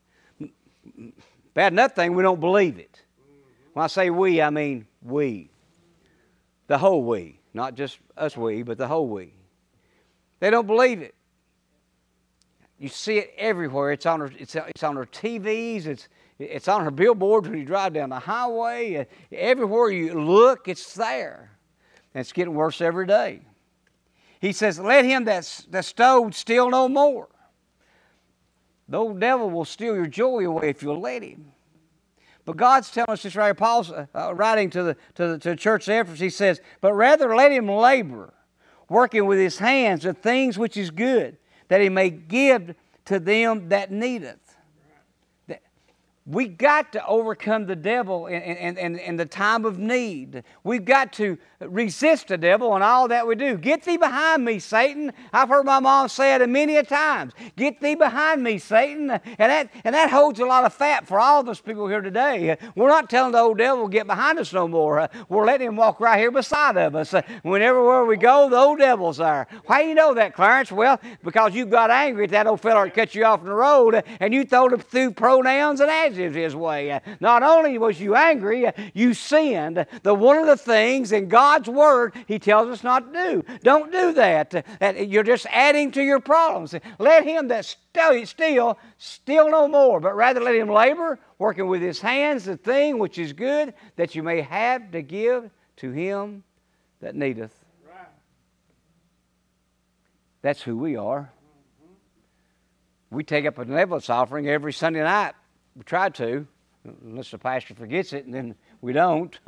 Bad 1.54 1.74
enough 1.74 1.94
thing, 1.94 2.14
we 2.14 2.24
don't 2.24 2.40
believe 2.40 2.78
it. 2.78 3.02
When 3.74 3.84
I 3.84 3.88
say 3.88 4.10
we, 4.10 4.42
I 4.42 4.50
mean 4.50 4.86
we. 5.02 5.50
The 6.68 6.78
whole 6.78 7.04
we. 7.04 7.39
Not 7.54 7.76
just 7.76 8.00
us 8.16 8.38
we, 8.38 8.64
but 8.64 8.78
the 8.78 8.88
whole 8.88 9.08
we. 9.08 9.34
They 10.40 10.50
don't 10.50 10.68
believe 10.68 11.02
it. 11.02 11.16
You 12.78 12.88
see 12.88 13.18
it 13.18 13.34
everywhere. 13.38 13.92
It's 13.92 14.06
on 14.06 14.22
her, 14.22 14.32
it's, 14.38 14.56
it's 14.56 14.84
on 14.84 14.98
our 14.98 15.06
TVs. 15.06 15.86
It's, 15.86 16.08
it's 16.40 16.70
on 16.70 16.84
her 16.86 16.92
billboards 16.92 17.50
when 17.50 17.60
you 17.60 17.66
drive 17.66 17.94
down 17.94 18.10
the 18.10 18.20
highway. 18.20 18.96
Uh, 18.96 19.06
everywhere 19.34 19.90
you 19.90 20.14
look, 20.14 20.68
it's 20.68 20.94
there. 20.94 21.52
And 22.14 22.22
it's 22.22 22.32
getting 22.32 22.54
worse 22.54 22.80
every 22.80 23.06
day. 23.06 23.42
He 24.40 24.54
says, 24.54 24.80
Let 24.80 25.04
him 25.04 25.26
that, 25.26 25.66
that 25.72 25.84
stole 25.84 26.32
steal 26.32 26.70
no 26.70 26.88
more. 26.88 27.28
The 28.88 28.98
old 28.98 29.20
devil 29.20 29.50
will 29.50 29.66
steal 29.66 29.96
your 29.96 30.08
joy 30.08 30.46
away 30.46 30.70
if 30.70 30.82
you'll 30.82 31.02
let 31.02 31.22
him. 31.22 31.52
But 32.46 32.58
God's 32.58 32.90
telling 32.90 33.12
us 33.12 33.24
this 33.24 33.36
right 33.36 33.48
here. 33.48 33.54
Paul's 33.54 33.92
uh, 33.92 34.08
uh, 34.16 34.34
writing 34.34 34.70
to 34.72 34.84
the, 34.84 34.98
to, 35.16 35.28
the, 35.28 35.38
to 35.40 35.50
the 35.50 35.56
church 35.56 35.88
of 35.88 35.94
Ephesus. 35.94 36.20
He 36.20 36.30
says, 36.30 36.62
But 36.82 36.94
rather 36.94 37.36
let 37.36 37.52
him 37.52 37.68
labor, 37.68 38.34
working 38.88 39.26
with 39.26 39.40
his 39.40 39.60
hands 39.60 40.04
the 40.04 40.14
things 40.14 40.58
which 40.58 40.78
is 40.78 40.90
good, 40.90 41.38
that 41.68 41.82
he 41.82 41.90
may 41.90 42.10
give 42.10 42.76
to 43.06 43.20
them 43.20 43.70
that 43.70 43.92
needeth. 43.92 44.49
We 46.30 46.48
got 46.48 46.92
to 46.92 47.04
overcome 47.08 47.66
the 47.66 47.76
devil 47.76 48.28
in, 48.28 48.40
in, 48.44 48.78
in, 48.78 49.00
in, 49.00 49.18
the 49.18 49.26
time 49.26 49.66
of 49.66 49.80
need. 49.80 50.44
We've 50.64 50.86
got 50.86 51.12
to 51.14 51.40
resist 51.60 52.28
the 52.28 52.38
devil 52.38 52.76
in 52.76 52.84
all 52.84 53.08
that 53.08 53.26
we 53.26 53.34
do. 53.34 53.58
Get 53.58 53.82
thee 53.82 53.98
behind 53.98 54.46
me, 54.46 54.60
Satan. 54.60 55.12
I've 55.34 55.50
heard 55.50 55.66
my 55.66 55.80
mom 55.80 56.08
say 56.08 56.36
it 56.36 56.48
many 56.48 56.78
a 56.78 56.84
times. 56.84 57.34
Get 57.56 57.82
thee 57.82 57.96
behind 57.96 58.44
me, 58.44 58.60
Satan. 58.60 59.10
And 59.10 59.22
that, 59.40 59.72
and 59.84 59.96
that 59.96 60.12
holds 60.12 60.40
a 60.40 60.46
lot 60.46 60.66
of 60.66 60.74
fat 60.74 61.08
for 61.08 61.20
all 61.20 61.42
of 61.42 61.50
us 61.50 61.60
people 61.60 61.88
here 61.88 62.02
today. 62.02 62.56
We're 62.76 62.90
not 62.90 63.10
telling 63.10 63.32
the 63.32 63.40
old 63.40 63.58
devil 63.58 63.88
get 63.88 64.06
behind 64.06 64.38
us 64.38 64.54
no 64.54 64.68
more. 64.68 65.10
We're 65.30 65.46
letting 65.46 65.70
him 65.70 65.78
walk 65.78 66.00
right 66.00 66.20
here 66.20 66.30
beside 66.30 66.78
of 66.78 66.94
us. 66.94 67.12
Whenever 67.42 68.06
we 68.06 68.18
go, 68.18 68.52
the 68.52 68.58
old 68.58 68.78
devil's 68.78 69.18
there. 69.18 69.48
Why 69.66 69.82
do 69.82 69.90
you 69.90 69.96
know 69.96 70.14
that, 70.14 70.36
Clarence? 70.36 70.72
Well, 70.72 71.00
because 71.24 71.56
you 71.56 71.66
got 71.66 71.90
angry 71.90 72.26
at 72.26 72.32
that 72.32 72.46
old 72.46 72.62
fella 72.62 72.86
that 72.86 72.94
cut 72.94 73.16
you 73.16 73.26
off 73.26 73.40
in 73.40 73.48
the 73.48 73.54
road 73.54 74.04
and 74.20 74.32
you 74.32 74.46
threw 74.46 74.76
him 74.76 74.80
through 74.80 75.14
pronouns 75.14 75.80
and 75.80 75.90
adjectives 75.90 76.19
his 76.20 76.56
way. 76.56 77.00
Not 77.20 77.44
only 77.44 77.78
was 77.78 78.00
you 78.00 78.16
angry, 78.16 78.72
you 78.94 79.14
sinned. 79.14 79.86
The 80.04 80.14
one 80.14 80.38
of 80.38 80.48
the 80.48 80.58
things 80.58 81.12
in 81.12 81.28
God's 81.30 81.70
Word 81.70 82.14
He 82.28 82.40
tells 82.40 82.70
us 82.70 82.84
not 82.84 83.14
to 83.14 83.20
do. 83.20 83.44
Don't 83.64 83.92
do 83.92 84.14
that. 84.14 84.66
You're 85.08 85.24
just 85.24 85.46
adding 85.52 85.92
to 85.92 86.02
your 86.02 86.20
problems. 86.20 86.76
Let 86.98 87.24
him 87.24 87.48
that 87.50 87.66
steal, 87.66 88.26
steal, 88.26 88.80
steal 88.98 89.50
no 89.50 89.68
more, 89.68 90.00
but 90.00 90.16
rather 90.16 90.42
let 90.42 90.56
him 90.56 90.70
labor, 90.70 91.20
working 91.38 91.68
with 91.68 91.82
his 91.82 92.00
hands 92.00 92.46
the 92.46 92.58
thing 92.58 93.00
which 93.00 93.18
is 93.18 93.34
good, 93.34 93.74
that 93.96 94.16
you 94.16 94.24
may 94.24 94.42
have 94.42 94.92
to 94.92 95.02
give 95.02 95.50
to 95.78 95.92
him 95.92 96.44
that 97.02 97.16
needeth. 97.16 97.54
That's 100.42 100.62
who 100.62 100.78
we 100.78 100.96
are. 100.96 101.32
We 103.12 103.24
take 103.24 103.46
up 103.46 103.58
a 103.58 103.66
benevolence 103.66 104.10
offering 104.10 104.48
every 104.48 104.72
Sunday 104.72 105.04
night 105.04 105.34
we 105.80 105.84
try 105.86 106.10
to, 106.10 106.46
unless 107.06 107.32
the 107.32 107.38
pastor 107.38 107.74
forgets 107.74 108.12
it, 108.12 108.26
and 108.26 108.34
then 108.34 108.54
we 108.82 108.92
don't. 108.92 109.40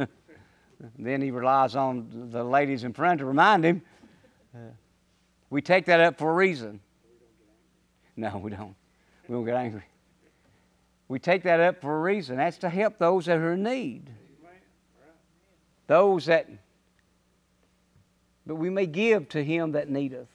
then 0.98 1.22
he 1.22 1.30
relies 1.30 1.76
on 1.76 2.30
the 2.32 2.42
ladies 2.42 2.86
in 2.86 2.94
front 2.94 3.20
to 3.20 3.26
remind 3.26 3.66
him. 3.66 3.82
We 5.50 5.62
take 5.62 5.86
that 5.88 6.00
up 6.00 6.18
for 6.18 6.32
a 6.32 6.34
reason. 6.34 6.80
No, 8.16 8.38
we 8.38 8.52
don't. 8.52 8.74
We 9.28 9.36
don't 9.36 9.44
get 9.44 9.56
angry. 9.56 9.84
We 11.10 11.20
take 11.20 11.44
that 11.44 11.60
up 11.60 11.82
for 11.82 11.98
a 11.98 12.02
reason. 12.02 12.38
That's 12.38 12.58
to 12.60 12.70
help 12.70 12.98
those 12.98 13.26
that 13.26 13.38
are 13.38 13.54
in 13.54 13.64
need. 13.64 14.10
Those 15.88 16.28
that, 16.28 16.48
but 18.46 18.56
we 18.56 18.70
may 18.70 18.86
give 18.86 19.28
to 19.30 19.44
him 19.44 19.74
that 19.74 19.90
needeth. 19.90 20.30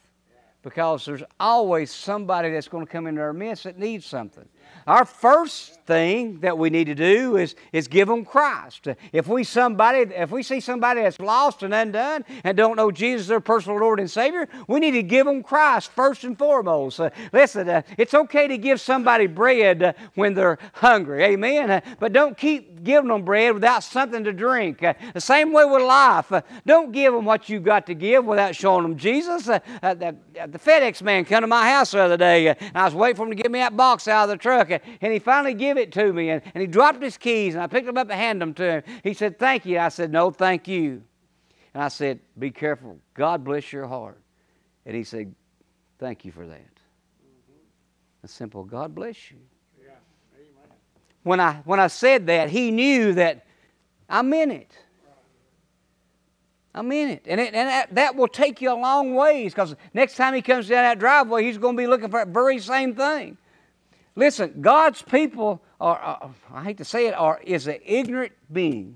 Because 0.67 1.05
there's 1.05 1.23
always 1.39 1.91
somebody 1.91 2.51
that's 2.51 2.67
going 2.67 2.85
to 2.85 2.91
come 2.91 3.07
into 3.07 3.21
our 3.21 3.31
midst 3.31 3.63
that 3.63 3.79
needs 3.79 4.05
something. 4.05 4.43
Our 4.85 5.03
first 5.03 5.81
thing 5.85 6.39
that 6.39 6.57
we 6.57 6.69
need 6.69 6.85
to 6.85 6.95
do 6.95 7.35
is, 7.35 7.55
is 7.73 7.89
give 7.89 8.07
them 8.07 8.23
Christ. 8.23 8.87
If 9.11 9.27
we 9.27 9.43
somebody, 9.43 9.99
if 10.13 10.31
we 10.31 10.43
see 10.43 10.61
somebody 10.61 11.01
that's 11.01 11.19
lost 11.19 11.63
and 11.63 11.73
undone 11.73 12.23
and 12.45 12.55
don't 12.55 12.77
know 12.77 12.89
Jesus 12.89 13.27
their 13.27 13.41
personal 13.41 13.79
Lord 13.79 13.99
and 13.99 14.09
Savior, 14.09 14.47
we 14.67 14.79
need 14.79 14.91
to 14.91 15.03
give 15.03 15.25
them 15.25 15.43
Christ 15.43 15.91
first 15.91 16.23
and 16.23 16.37
foremost. 16.37 17.01
Uh, 17.01 17.09
listen, 17.33 17.67
uh, 17.67 17.81
it's 17.97 18.13
okay 18.13 18.47
to 18.47 18.57
give 18.57 18.79
somebody 18.79 19.27
bread 19.27 19.83
uh, 19.83 19.93
when 20.15 20.33
they're 20.33 20.57
hungry, 20.73 21.21
amen. 21.23 21.69
Uh, 21.69 21.81
but 21.99 22.13
don't 22.13 22.37
keep 22.37 22.83
giving 22.85 23.09
them 23.09 23.23
bread 23.23 23.53
without 23.53 23.83
something 23.83 24.23
to 24.23 24.31
drink. 24.31 24.83
Uh, 24.83 24.93
the 25.13 25.21
same 25.21 25.51
way 25.51 25.65
with 25.65 25.81
life. 25.81 26.31
Uh, 26.31 26.41
don't 26.65 26.93
give 26.93 27.13
them 27.13 27.25
what 27.25 27.49
you've 27.49 27.63
got 27.63 27.85
to 27.87 27.93
give 27.93 28.23
without 28.23 28.55
showing 28.55 28.83
them 28.83 28.97
Jesus. 28.97 29.45
the, 29.47 30.15
the 30.57 30.71
FedEx 30.71 31.01
man 31.01 31.25
come 31.25 31.41
to 31.41 31.47
my 31.47 31.69
house 31.69 31.91
the 31.91 31.99
other 31.99 32.17
day, 32.17 32.47
and 32.47 32.57
I 32.73 32.85
was 32.85 32.95
waiting 32.95 33.15
for 33.15 33.23
him 33.23 33.29
to 33.29 33.35
get 33.35 33.51
me 33.51 33.59
that 33.59 33.77
box 33.77 34.07
out 34.07 34.23
of 34.23 34.29
the 34.29 34.37
truck 34.37 34.69
and 34.69 35.13
he 35.13 35.19
finally 35.19 35.53
gave 35.53 35.77
it 35.77 35.91
to 35.93 36.11
me, 36.13 36.29
and, 36.29 36.41
and 36.53 36.61
he 36.61 36.67
dropped 36.67 37.01
his 37.01 37.17
keys, 37.17 37.53
and 37.53 37.63
I 37.63 37.67
picked 37.67 37.85
them 37.85 37.97
up 37.97 38.09
and 38.09 38.19
handed 38.19 38.41
them 38.41 38.53
to 38.55 38.63
him. 38.63 38.83
He 39.03 39.13
said, 39.13 39.37
Thank 39.39 39.65
you. 39.65 39.79
I 39.79 39.89
said, 39.89 40.11
No, 40.11 40.31
thank 40.31 40.67
you. 40.67 41.03
And 41.73 41.83
I 41.83 41.87
said, 41.89 42.19
Be 42.37 42.51
careful. 42.51 42.97
God 43.13 43.43
bless 43.43 43.71
your 43.71 43.87
heart. 43.87 44.19
And 44.85 44.95
he 44.95 45.03
said, 45.03 45.33
Thank 45.99 46.25
you 46.25 46.31
for 46.31 46.45
that. 46.47 46.57
Mm-hmm. 46.57 48.23
A 48.25 48.27
simple, 48.27 48.63
God 48.63 48.95
bless 48.95 49.31
you. 49.31 49.37
Yeah. 49.83 49.91
When 51.23 51.39
I, 51.39 51.55
when 51.65 51.79
I 51.79 51.87
said 51.87 52.27
that, 52.27 52.49
he 52.49 52.71
knew 52.71 53.13
that 53.13 53.45
I 54.09 54.21
meant 54.21 54.51
it. 54.51 54.71
I 56.77 56.83
mean 56.83 57.09
it. 57.09 57.23
And, 57.25 57.41
it, 57.41 57.55
and 57.55 57.67
that, 57.67 57.95
that, 57.95 58.15
will 58.15 58.27
take 58.27 58.61
you 58.61 58.71
a 58.71 58.77
long 58.77 59.15
ways 59.15 59.51
because 59.51 59.75
next 59.95 60.15
time 60.15 60.35
he 60.35 60.43
comes 60.43 60.67
down 60.67 60.83
that 60.83 60.99
driveway, 60.99 61.43
he's 61.43 61.57
going 61.57 61.75
to 61.75 61.81
be 61.81 61.87
looking 61.87 62.09
for 62.09 62.19
that 62.19 62.27
very 62.27 62.59
same 62.59 62.93
thing. 62.93 63.37
Listen, 64.15 64.61
God's 64.61 65.01
people 65.01 65.63
are, 65.81 66.19
uh, 66.21 66.29
I 66.53 66.63
hate 66.63 66.77
to 66.77 66.85
say 66.85 67.07
it, 67.07 67.13
are 67.13 67.41
is 67.43 67.65
an 67.67 67.79
ignorant 67.83 68.33
being. 68.51 68.95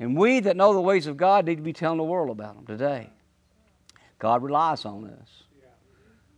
And 0.00 0.16
we 0.16 0.40
that 0.40 0.56
know 0.56 0.72
the 0.72 0.80
ways 0.80 1.06
of 1.06 1.18
God 1.18 1.44
need 1.44 1.56
to 1.56 1.62
be 1.62 1.74
telling 1.74 1.98
the 1.98 2.04
world 2.04 2.30
about 2.30 2.54
them 2.56 2.66
today. 2.66 3.10
God 4.18 4.42
relies 4.42 4.86
on 4.86 5.04
us. 5.04 5.44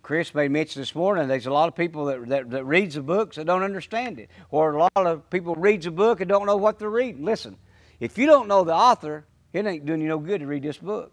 Chris 0.03 0.35
made 0.35 0.51
mention 0.51 0.83
this 0.83 0.95
morning 0.95 1.27
there's 1.27 1.47
a 1.47 1.53
lot 1.53 1.69
of 1.69 1.75
people 1.75 2.05
that, 2.07 2.29
that, 2.29 2.51
that 2.51 2.65
reads 2.65 2.95
the 2.97 3.03
books 3.03 3.37
that 3.37 3.47
don't 3.47 3.63
understand 3.63 4.19
it. 4.19 4.29
Or 4.51 4.73
a 4.73 4.79
lot 4.79 5.07
of 5.07 5.29
people 5.31 5.55
reads 5.55 5.87
a 5.87 5.91
book 5.91 6.21
and 6.21 6.29
don't 6.29 6.47
know 6.47 6.57
what 6.57 6.79
they're 6.79 6.91
reading. 6.91 7.25
Listen, 7.25 7.57
if 8.01 8.19
you 8.19 8.27
don't 8.27 8.47
know 8.47 8.65
the 8.65 8.75
author, 8.75 9.25
it 9.57 9.67
ain't 9.67 9.87
doing 9.87 10.03
you 10.03 10.09
no 10.09 10.19
good 10.19 10.41
to 10.41 10.47
read 10.47 10.63
this 10.63 10.77
book. 10.77 11.13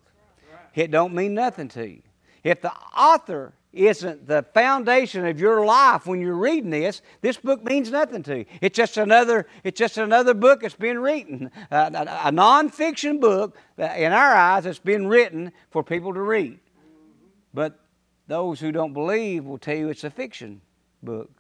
It 0.75 0.91
don't 0.91 1.13
mean 1.13 1.33
nothing 1.33 1.69
to 1.69 1.87
you. 1.87 2.01
If 2.43 2.61
the 2.61 2.73
author 2.97 3.53
isn't 3.71 4.27
the 4.27 4.43
foundation 4.53 5.25
of 5.25 5.39
your 5.39 5.65
life 5.65 6.05
when 6.05 6.19
you're 6.19 6.35
reading 6.35 6.69
this, 6.69 7.01
this 7.21 7.37
book 7.37 7.63
means 7.63 7.89
nothing 7.89 8.21
to 8.23 8.39
you. 8.39 8.45
It's 8.59 8.75
just 8.75 8.97
another, 8.97 9.47
it's 9.63 9.79
just 9.79 9.97
another 9.97 10.33
book 10.33 10.61
that's 10.61 10.75
been 10.75 10.99
written, 10.99 11.51
a, 11.71 11.85
a 12.25 12.31
nonfiction 12.31 13.21
book 13.21 13.55
in 13.77 14.11
our 14.11 14.35
eyes 14.35 14.65
that's 14.65 14.79
been 14.79 15.07
written 15.07 15.53
for 15.71 15.83
people 15.83 16.13
to 16.13 16.21
read. 16.21 16.59
But 17.53 17.79
those 18.27 18.59
who 18.59 18.71
don't 18.71 18.93
believe 18.93 19.45
will 19.45 19.57
tell 19.57 19.75
you 19.75 19.89
it's 19.89 20.03
a 20.03 20.09
fiction 20.09 20.61
book. 21.01 21.31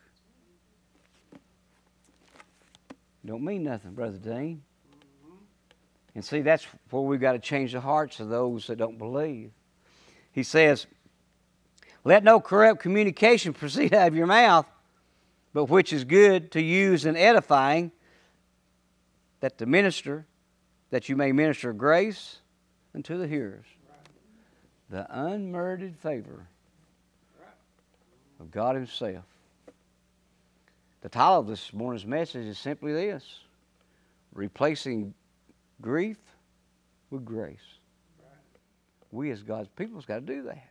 Don't 3.25 3.43
mean 3.43 3.63
nothing, 3.63 3.93
Brother 3.93 4.17
Dean. 4.17 4.63
And 6.15 6.23
see, 6.23 6.41
that's 6.41 6.65
where 6.89 7.01
we've 7.01 7.19
got 7.19 7.33
to 7.33 7.39
change 7.39 7.73
the 7.73 7.81
hearts 7.81 8.19
of 8.19 8.29
those 8.29 8.67
that 8.67 8.77
don't 8.77 8.97
believe. 8.97 9.51
He 10.31 10.43
says, 10.43 10.85
Let 12.03 12.23
no 12.23 12.39
corrupt 12.39 12.81
communication 12.81 13.53
proceed 13.53 13.93
out 13.93 14.07
of 14.07 14.15
your 14.15 14.27
mouth, 14.27 14.67
but 15.53 15.65
which 15.65 15.91
is 15.91 16.03
good 16.03 16.51
to 16.51 16.61
use 16.61 17.05
in 17.05 17.15
edifying, 17.15 17.91
that 19.39 19.57
the 19.57 19.65
minister, 19.65 20.25
that 20.91 21.09
you 21.09 21.15
may 21.15 21.31
minister 21.31 21.73
grace 21.73 22.37
unto 22.93 23.17
the 23.17 23.27
hearers. 23.27 23.65
The 24.89 25.07
unmerited 25.09 25.97
favor 25.97 26.47
of 28.39 28.51
God 28.51 28.75
Himself. 28.75 29.23
The 31.01 31.09
title 31.09 31.39
of 31.39 31.47
this 31.47 31.73
morning's 31.73 32.05
message 32.05 32.45
is 32.45 32.57
simply 32.57 32.93
this 32.93 33.39
Replacing 34.33 35.13
grief 35.81 36.17
with 37.09 37.25
grace. 37.25 37.59
We 39.11 39.31
as 39.31 39.43
God's 39.43 39.69
people 39.69 39.95
has 39.95 40.05
got 40.05 40.15
to 40.15 40.21
do 40.21 40.43
that. 40.43 40.69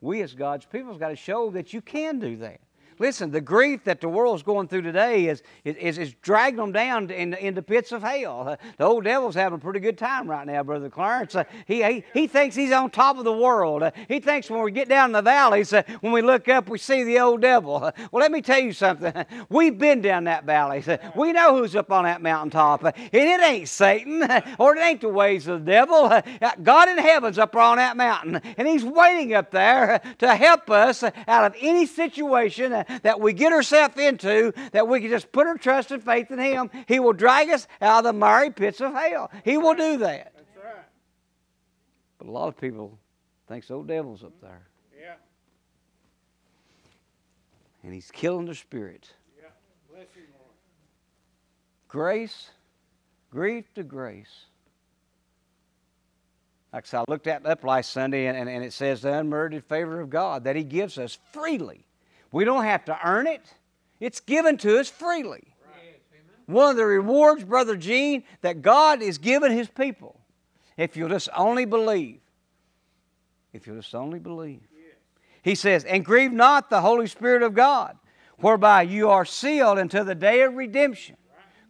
We 0.00 0.22
as 0.22 0.34
God's 0.34 0.64
people 0.64 0.88
has 0.88 0.98
got 0.98 1.08
to 1.08 1.16
show 1.16 1.50
that 1.50 1.72
you 1.72 1.80
can 1.80 2.20
do 2.20 2.36
that. 2.36 2.60
Listen, 2.98 3.30
the 3.30 3.42
grief 3.42 3.84
that 3.84 4.00
the 4.00 4.08
world's 4.08 4.42
going 4.42 4.68
through 4.68 4.80
today 4.80 5.26
is, 5.26 5.42
is, 5.64 5.98
is 5.98 6.14
dragging 6.22 6.56
them 6.56 6.72
down 6.72 7.10
in, 7.10 7.34
into 7.34 7.60
pits 7.60 7.92
of 7.92 8.02
hell. 8.02 8.48
Uh, 8.48 8.56
the 8.78 8.84
old 8.84 9.04
devil's 9.04 9.34
having 9.34 9.58
a 9.58 9.60
pretty 9.60 9.80
good 9.80 9.98
time 9.98 10.28
right 10.28 10.46
now, 10.46 10.62
Brother 10.62 10.88
Clarence. 10.88 11.34
Uh, 11.34 11.44
he, 11.66 11.82
he, 11.82 12.04
he 12.14 12.26
thinks 12.26 12.56
he's 12.56 12.72
on 12.72 12.90
top 12.90 13.18
of 13.18 13.24
the 13.24 13.32
world. 13.32 13.82
Uh, 13.82 13.90
he 14.08 14.18
thinks 14.18 14.48
when 14.48 14.62
we 14.62 14.70
get 14.70 14.88
down 14.88 15.10
in 15.10 15.12
the 15.12 15.20
valleys, 15.20 15.74
uh, 15.74 15.82
when 16.00 16.10
we 16.10 16.22
look 16.22 16.48
up, 16.48 16.70
we 16.70 16.78
see 16.78 17.04
the 17.04 17.18
old 17.18 17.42
devil. 17.42 17.84
Uh, 17.84 17.92
well, 18.10 18.22
let 18.22 18.32
me 18.32 18.40
tell 18.40 18.60
you 18.60 18.72
something. 18.72 19.12
We've 19.50 19.76
been 19.76 20.00
down 20.00 20.24
that 20.24 20.44
valley. 20.44 20.82
Uh, 20.86 20.96
we 21.14 21.32
know 21.32 21.58
who's 21.58 21.76
up 21.76 21.92
on 21.92 22.04
that 22.04 22.22
mountaintop. 22.22 22.82
and 22.84 22.94
it 23.12 23.40
ain't 23.42 23.68
Satan, 23.68 24.22
or 24.58 24.74
it 24.74 24.80
ain't 24.80 25.02
the 25.02 25.10
ways 25.10 25.46
of 25.48 25.66
the 25.66 25.70
devil. 25.70 26.10
God 26.62 26.88
in 26.88 26.96
heaven's 26.96 27.38
up 27.38 27.54
on 27.56 27.76
that 27.76 27.96
mountain, 27.96 28.40
and 28.56 28.66
he's 28.66 28.84
waiting 28.84 29.34
up 29.34 29.50
there 29.50 30.00
to 30.18 30.34
help 30.34 30.70
us 30.70 31.02
out 31.02 31.44
of 31.44 31.54
any 31.60 31.84
situation 31.84 32.85
that 33.02 33.20
we 33.20 33.32
get 33.32 33.52
ourselves 33.52 33.96
into 33.98 34.52
that 34.72 34.88
we 34.88 35.00
can 35.00 35.10
just 35.10 35.32
put 35.32 35.46
our 35.46 35.56
trust 35.56 35.90
and 35.90 36.02
faith 36.02 36.30
in 36.30 36.38
Him. 36.38 36.70
He 36.86 37.00
will 37.00 37.12
drag 37.12 37.50
us 37.50 37.66
out 37.80 37.98
of 37.98 38.04
the 38.04 38.12
miry 38.12 38.50
pits 38.50 38.80
of 38.80 38.92
hell. 38.92 39.30
He 39.44 39.56
will 39.56 39.74
do 39.74 39.98
that. 39.98 40.32
That's 40.36 40.56
right. 40.64 40.84
But 42.18 42.28
a 42.28 42.30
lot 42.30 42.48
of 42.48 42.58
people 42.58 42.98
think 43.48 43.70
old 43.70 43.88
devil's 43.88 44.24
up 44.24 44.40
there. 44.40 44.66
Yeah. 44.98 45.14
And 47.82 47.92
he's 47.92 48.10
killing 48.10 48.46
their 48.46 48.54
spirit. 48.54 49.08
Yeah. 49.40 49.48
Bless 49.90 50.06
you, 50.16 50.22
Lord. 50.32 50.50
Grace, 51.88 52.50
grief 53.30 53.72
to 53.74 53.82
grace. 53.82 54.46
Like 56.72 56.84
I 56.84 56.86
said, 56.88 56.98
I 56.98 57.04
looked 57.08 57.26
at 57.26 57.46
up 57.46 57.64
last 57.64 57.90
Sunday 57.90 58.26
and, 58.26 58.36
and, 58.36 58.50
and 58.50 58.64
it 58.64 58.72
says 58.72 59.02
the 59.02 59.12
unmerited 59.16 59.64
favor 59.64 60.00
of 60.00 60.10
God 60.10 60.44
that 60.44 60.56
He 60.56 60.64
gives 60.64 60.98
us 60.98 61.16
freely 61.32 61.85
we 62.32 62.44
don't 62.44 62.64
have 62.64 62.84
to 62.86 62.98
earn 63.04 63.26
it, 63.26 63.42
it's 64.00 64.20
given 64.20 64.56
to 64.58 64.78
us 64.78 64.88
freely. 64.88 65.42
One 66.46 66.70
of 66.70 66.76
the 66.76 66.86
rewards, 66.86 67.44
Brother 67.44 67.76
Gene, 67.76 68.22
that 68.40 68.62
God 68.62 69.02
is 69.02 69.18
giving 69.18 69.52
His 69.52 69.68
people, 69.68 70.20
if 70.76 70.96
you'll 70.96 71.08
just 71.08 71.28
only 71.36 71.64
believe. 71.64 72.20
If 73.52 73.66
you'll 73.66 73.76
just 73.76 73.94
only 73.94 74.18
believe. 74.18 74.60
He 75.42 75.54
says, 75.54 75.84
And 75.84 76.04
grieve 76.04 76.32
not 76.32 76.70
the 76.70 76.80
Holy 76.80 77.06
Spirit 77.06 77.42
of 77.42 77.54
God, 77.54 77.96
whereby 78.38 78.82
you 78.82 79.08
are 79.10 79.24
sealed 79.24 79.78
until 79.78 80.04
the 80.04 80.14
day 80.14 80.42
of 80.42 80.54
redemption. 80.54 81.16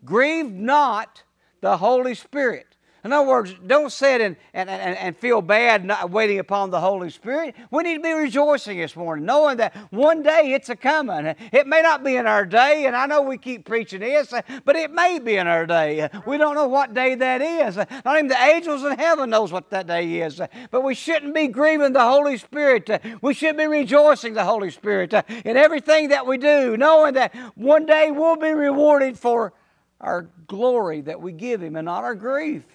Grieve 0.05 0.51
not 0.51 1.25
the 1.61 1.79
Holy 1.79 2.14
Spirit. 2.14 2.76
In 3.07 3.12
other 3.12 3.29
words, 3.29 3.55
don't 3.64 3.92
sit 3.92 4.21
and, 4.21 4.35
and, 4.53 4.69
and, 4.69 4.99
and 4.99 5.16
feel 5.16 5.40
bad 5.40 5.85
not 5.85 6.11
waiting 6.11 6.40
upon 6.40 6.71
the 6.71 6.81
Holy 6.81 7.09
Spirit. 7.09 7.55
We 7.71 7.85
need 7.85 7.99
to 7.99 8.03
be 8.03 8.12
rejoicing 8.12 8.79
this 8.79 8.97
morning, 8.97 9.25
knowing 9.25 9.59
that 9.59 9.77
one 9.92 10.25
day 10.25 10.53
it's 10.55 10.71
a 10.71 10.75
coming. 10.75 11.37
It 11.53 11.69
may 11.69 11.83
not 11.83 12.03
be 12.03 12.16
in 12.16 12.27
our 12.27 12.45
day, 12.45 12.87
and 12.87 12.97
I 12.97 13.07
know 13.07 13.23
we 13.23 13.38
keep 13.38 13.64
preaching 13.64 14.01
this, 14.01 14.35
but 14.64 14.75
it 14.75 14.90
may 14.90 15.21
be 15.21 15.37
in 15.37 15.47
our 15.47 15.66
day. 15.66 16.09
We 16.27 16.37
don't 16.37 16.57
know 16.57 16.66
what 16.66 16.95
day 16.95 17.14
that 17.14 17.40
is. 17.40 17.77
Not 17.77 18.16
even 18.16 18.27
the 18.27 18.42
angels 18.42 18.83
in 18.83 18.99
heaven 18.99 19.31
knows 19.31 19.53
what 19.53 19.71
that 19.71 19.87
day 19.87 20.23
is. 20.23 20.40
But 20.73 20.83
we 20.83 20.97
shouldn't 20.97 21.33
be 21.33 21.47
grieving 21.47 21.92
the 21.92 22.01
Holy 22.01 22.38
Spirit. 22.38 22.90
We 23.23 23.35
should 23.35 23.57
be 23.57 23.69
rejoicing 23.69 24.35
the 24.35 24.45
Holy 24.45 24.73
Spirit 24.73 25.14
in 25.45 25.57
everything 25.57 26.09
that 26.09 26.27
we 26.27 26.38
do, 26.38 26.77
knowing 26.77 27.14
that 27.14 27.33
one 27.55 27.87
day 27.87 28.11
we'll 28.11 28.35
be 28.35 28.51
rewarded 28.51 29.16
for 29.16 29.53
our 30.01 30.29
glory 30.49 31.03
that 31.03 31.23
we 31.23 31.31
give 31.31 31.62
Him 31.62 31.77
and 31.77 31.85
not 31.87 32.03
our 32.03 32.16
grief 32.16 32.66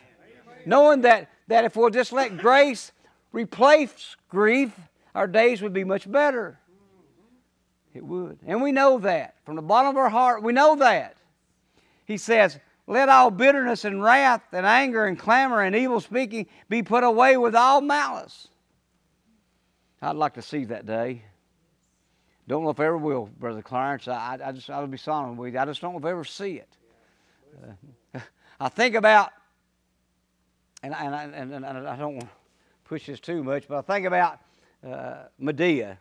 knowing 0.68 1.02
that, 1.02 1.30
that 1.48 1.66
if 1.66 1.76
we'll 1.76 1.90
just 1.90 2.14
let 2.14 2.38
grace 2.38 2.92
replace 3.32 4.16
grief, 4.30 4.72
our 5.16 5.28
days 5.28 5.62
would 5.62 5.74
be 5.74 5.84
much 5.84 6.10
better. 6.10 6.60
It 7.94 8.06
would. 8.06 8.40
And 8.46 8.62
we 8.62 8.72
know 8.72 9.00
that. 9.00 9.36
From 9.46 9.56
the 9.56 9.62
bottom 9.62 9.90
of 9.90 9.98
our 9.98 10.10
heart, 10.10 10.44
we 10.44 10.54
know 10.54 10.78
that. 10.78 11.18
He 12.06 12.18
says, 12.18 12.60
Let 12.88 13.10
all 13.10 13.32
bitterness 13.32 13.84
and 13.84 14.02
wrath 14.02 14.42
and 14.54 14.66
anger 14.66 15.06
and 15.06 15.20
clamor 15.20 15.62
and 15.62 15.76
evil 15.76 16.00
speaking 16.00 16.48
be 16.70 16.84
put 16.84 17.04
away 17.04 17.38
with 17.38 17.56
all 17.56 17.82
malice. 17.82 18.48
I'd 20.02 20.16
like 20.16 20.34
to 20.36 20.42
see 20.42 20.66
that 20.66 20.86
day. 20.86 21.24
Don't 22.48 22.64
know 22.64 22.72
if 22.72 22.80
I 22.80 22.86
ever 22.86 22.98
will, 22.98 23.30
Brother 23.40 23.62
Clarence. 23.62 24.08
I, 24.08 24.40
I 24.44 24.52
just, 24.52 24.70
I'll 24.70 24.88
be 24.88 24.98
solemn 24.98 25.38
with 25.38 25.54
you. 25.54 25.60
I 25.60 25.66
just 25.66 25.80
don't 25.80 25.94
know 25.94 26.00
if 26.00 26.06
I 26.06 26.12
ever 26.12 26.26
see 26.26 26.56
it. 26.56 26.70
Uh, 28.16 28.20
I 28.60 28.70
think 28.70 28.96
about 28.96 29.32
and, 30.84 30.94
and, 30.94 31.36
and, 31.36 31.54
and 31.54 31.66
I 31.66 31.96
don't 31.96 32.16
want 32.16 32.26
to 32.26 32.30
push 32.86 33.06
this 33.06 33.20
too 33.20 33.44
much, 33.44 33.68
but 33.68 33.78
I 33.78 33.82
think 33.82 34.08
about 34.08 34.40
uh, 34.86 35.26
Madea. 35.42 35.98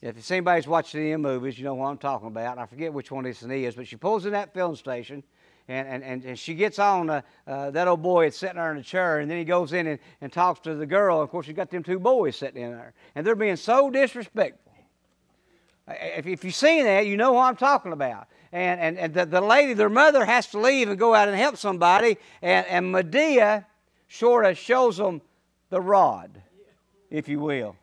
If 0.00 0.30
anybody's 0.32 0.66
watched 0.66 0.96
any 0.96 1.16
movies, 1.16 1.56
you 1.56 1.64
know 1.64 1.74
what 1.74 1.86
I'm 1.86 1.98
talking 1.98 2.26
about. 2.26 2.58
I 2.58 2.66
forget 2.66 2.92
which 2.92 3.12
one 3.12 3.22
this 3.22 3.42
is, 3.42 3.74
but 3.76 3.86
she 3.86 3.96
pulls 3.96 4.26
in 4.26 4.32
that 4.32 4.52
film 4.52 4.74
station, 4.74 5.22
and, 5.68 6.02
and, 6.02 6.24
and, 6.24 6.36
she 6.36 6.54
gets 6.54 6.80
on 6.80 7.08
uh, 7.08 7.22
uh, 7.46 7.70
that 7.70 7.86
old 7.86 8.02
boy 8.02 8.26
that's 8.26 8.36
sitting 8.36 8.56
there 8.56 8.72
in 8.72 8.78
the 8.78 8.82
chair, 8.82 9.20
and 9.20 9.30
then 9.30 9.38
he 9.38 9.44
goes 9.44 9.72
in 9.72 9.86
and, 9.86 10.00
and 10.20 10.32
talks 10.32 10.58
to 10.60 10.74
the 10.74 10.86
girl. 10.86 11.22
Of 11.22 11.30
course, 11.30 11.46
you 11.46 11.54
got 11.54 11.70
them 11.70 11.84
two 11.84 12.00
boys 12.00 12.34
sitting 12.34 12.60
in 12.60 12.72
there, 12.72 12.94
and 13.14 13.24
they're 13.24 13.36
being 13.36 13.54
so 13.54 13.88
disrespectful. 13.90 14.72
If, 15.86 16.26
if 16.26 16.44
you've 16.44 16.54
seen 16.54 16.84
that, 16.84 17.06
you 17.06 17.16
know 17.16 17.32
what 17.34 17.44
I'm 17.44 17.56
talking 17.56 17.92
about. 17.92 18.26
And, 18.50 18.80
and, 18.80 18.98
and 18.98 19.14
the, 19.14 19.24
the 19.24 19.40
lady, 19.40 19.72
their 19.72 19.88
mother, 19.88 20.24
has 20.24 20.48
to 20.48 20.58
leave 20.58 20.88
and 20.88 20.98
go 20.98 21.14
out 21.14 21.28
and 21.28 21.36
help 21.36 21.56
somebody, 21.56 22.18
and, 22.42 22.66
and 22.66 22.92
Madea 22.92 23.64
sort 24.12 24.44
of 24.44 24.58
shows 24.58 24.98
them 24.98 25.22
the 25.70 25.80
rod, 25.80 26.42
if 27.10 27.28
you 27.28 27.40
will. 27.40 27.76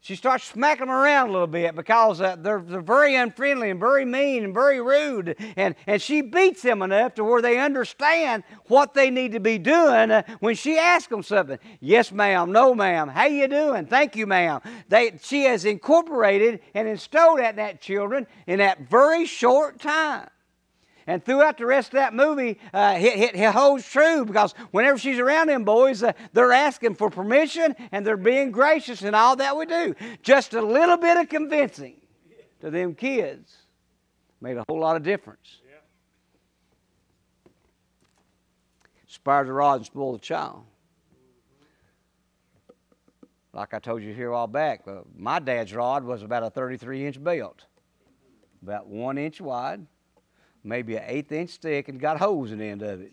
She 0.00 0.14
starts 0.14 0.44
smacking 0.44 0.86
them 0.86 0.94
around 0.94 1.30
a 1.30 1.32
little 1.32 1.48
bit 1.48 1.74
because 1.74 2.20
uh, 2.20 2.36
they're, 2.38 2.60
they're 2.60 2.80
very 2.80 3.16
unfriendly 3.16 3.70
and 3.70 3.80
very 3.80 4.04
mean 4.04 4.44
and 4.44 4.54
very 4.54 4.80
rude. 4.80 5.34
And, 5.56 5.74
and 5.88 6.00
she 6.00 6.20
beats 6.20 6.62
them 6.62 6.82
enough 6.82 7.14
to 7.16 7.24
where 7.24 7.42
they 7.42 7.58
understand 7.58 8.44
what 8.66 8.94
they 8.94 9.10
need 9.10 9.32
to 9.32 9.40
be 9.40 9.58
doing 9.58 10.12
uh, 10.12 10.22
when 10.38 10.54
she 10.54 10.78
asks 10.78 11.08
them 11.08 11.24
something. 11.24 11.58
Yes, 11.80 12.12
ma'am. 12.12 12.52
No, 12.52 12.72
ma'am. 12.72 13.08
How 13.08 13.26
you 13.26 13.48
doing? 13.48 13.86
Thank 13.86 14.14
you, 14.14 14.28
ma'am. 14.28 14.60
They, 14.88 15.18
she 15.20 15.42
has 15.46 15.64
incorporated 15.64 16.60
and 16.74 16.86
instilled 16.86 17.40
in 17.40 17.56
that 17.56 17.80
children 17.80 18.28
in 18.46 18.60
that 18.60 18.88
very 18.88 19.26
short 19.26 19.80
time. 19.80 20.28
And 21.06 21.24
throughout 21.24 21.56
the 21.58 21.66
rest 21.66 21.88
of 21.88 21.94
that 21.94 22.14
movie, 22.14 22.58
uh, 22.74 22.98
it, 22.98 23.34
it, 23.34 23.34
it, 23.36 23.52
holds 23.52 23.88
true 23.88 24.24
because 24.24 24.52
whenever 24.72 24.98
she's 24.98 25.20
around 25.20 25.48
them 25.48 25.62
boys, 25.62 26.02
uh, 26.02 26.12
they're 26.32 26.52
asking 26.52 26.96
for 26.96 27.10
permission 27.10 27.76
and 27.92 28.04
they're 28.04 28.16
being 28.16 28.50
gracious 28.50 29.02
in 29.02 29.14
all 29.14 29.36
that 29.36 29.56
we 29.56 29.66
do. 29.66 29.94
Just 30.22 30.54
a 30.54 30.62
little 30.62 30.96
bit 30.96 31.16
of 31.16 31.28
convincing 31.28 32.00
to 32.60 32.70
them 32.70 32.94
kids 32.94 33.56
made 34.40 34.56
a 34.56 34.64
whole 34.68 34.80
lot 34.80 34.96
of 34.96 35.04
difference. 35.04 35.60
Yeah. 35.64 37.50
Spare 39.06 39.44
the 39.44 39.52
rod 39.52 39.76
and 39.76 39.86
spoil 39.86 40.12
the 40.12 40.18
child. 40.18 40.64
Like 43.52 43.74
I 43.74 43.78
told 43.78 44.02
you 44.02 44.12
here 44.12 44.30
a 44.30 44.32
while 44.32 44.48
back, 44.48 44.82
uh, 44.88 45.02
my 45.16 45.38
dad's 45.38 45.72
rod 45.72 46.04
was 46.04 46.22
about 46.22 46.42
a 46.42 46.50
33 46.50 47.06
inch 47.06 47.22
belt, 47.22 47.64
about 48.60 48.88
one 48.88 49.18
inch 49.18 49.40
wide 49.40 49.86
maybe 50.66 50.96
an 50.96 51.04
eighth 51.06 51.32
inch 51.32 51.56
thick 51.56 51.88
and 51.88 52.00
got 52.00 52.18
holes 52.18 52.52
in 52.52 52.58
the 52.58 52.64
end 52.64 52.82
of 52.82 53.00
it. 53.00 53.12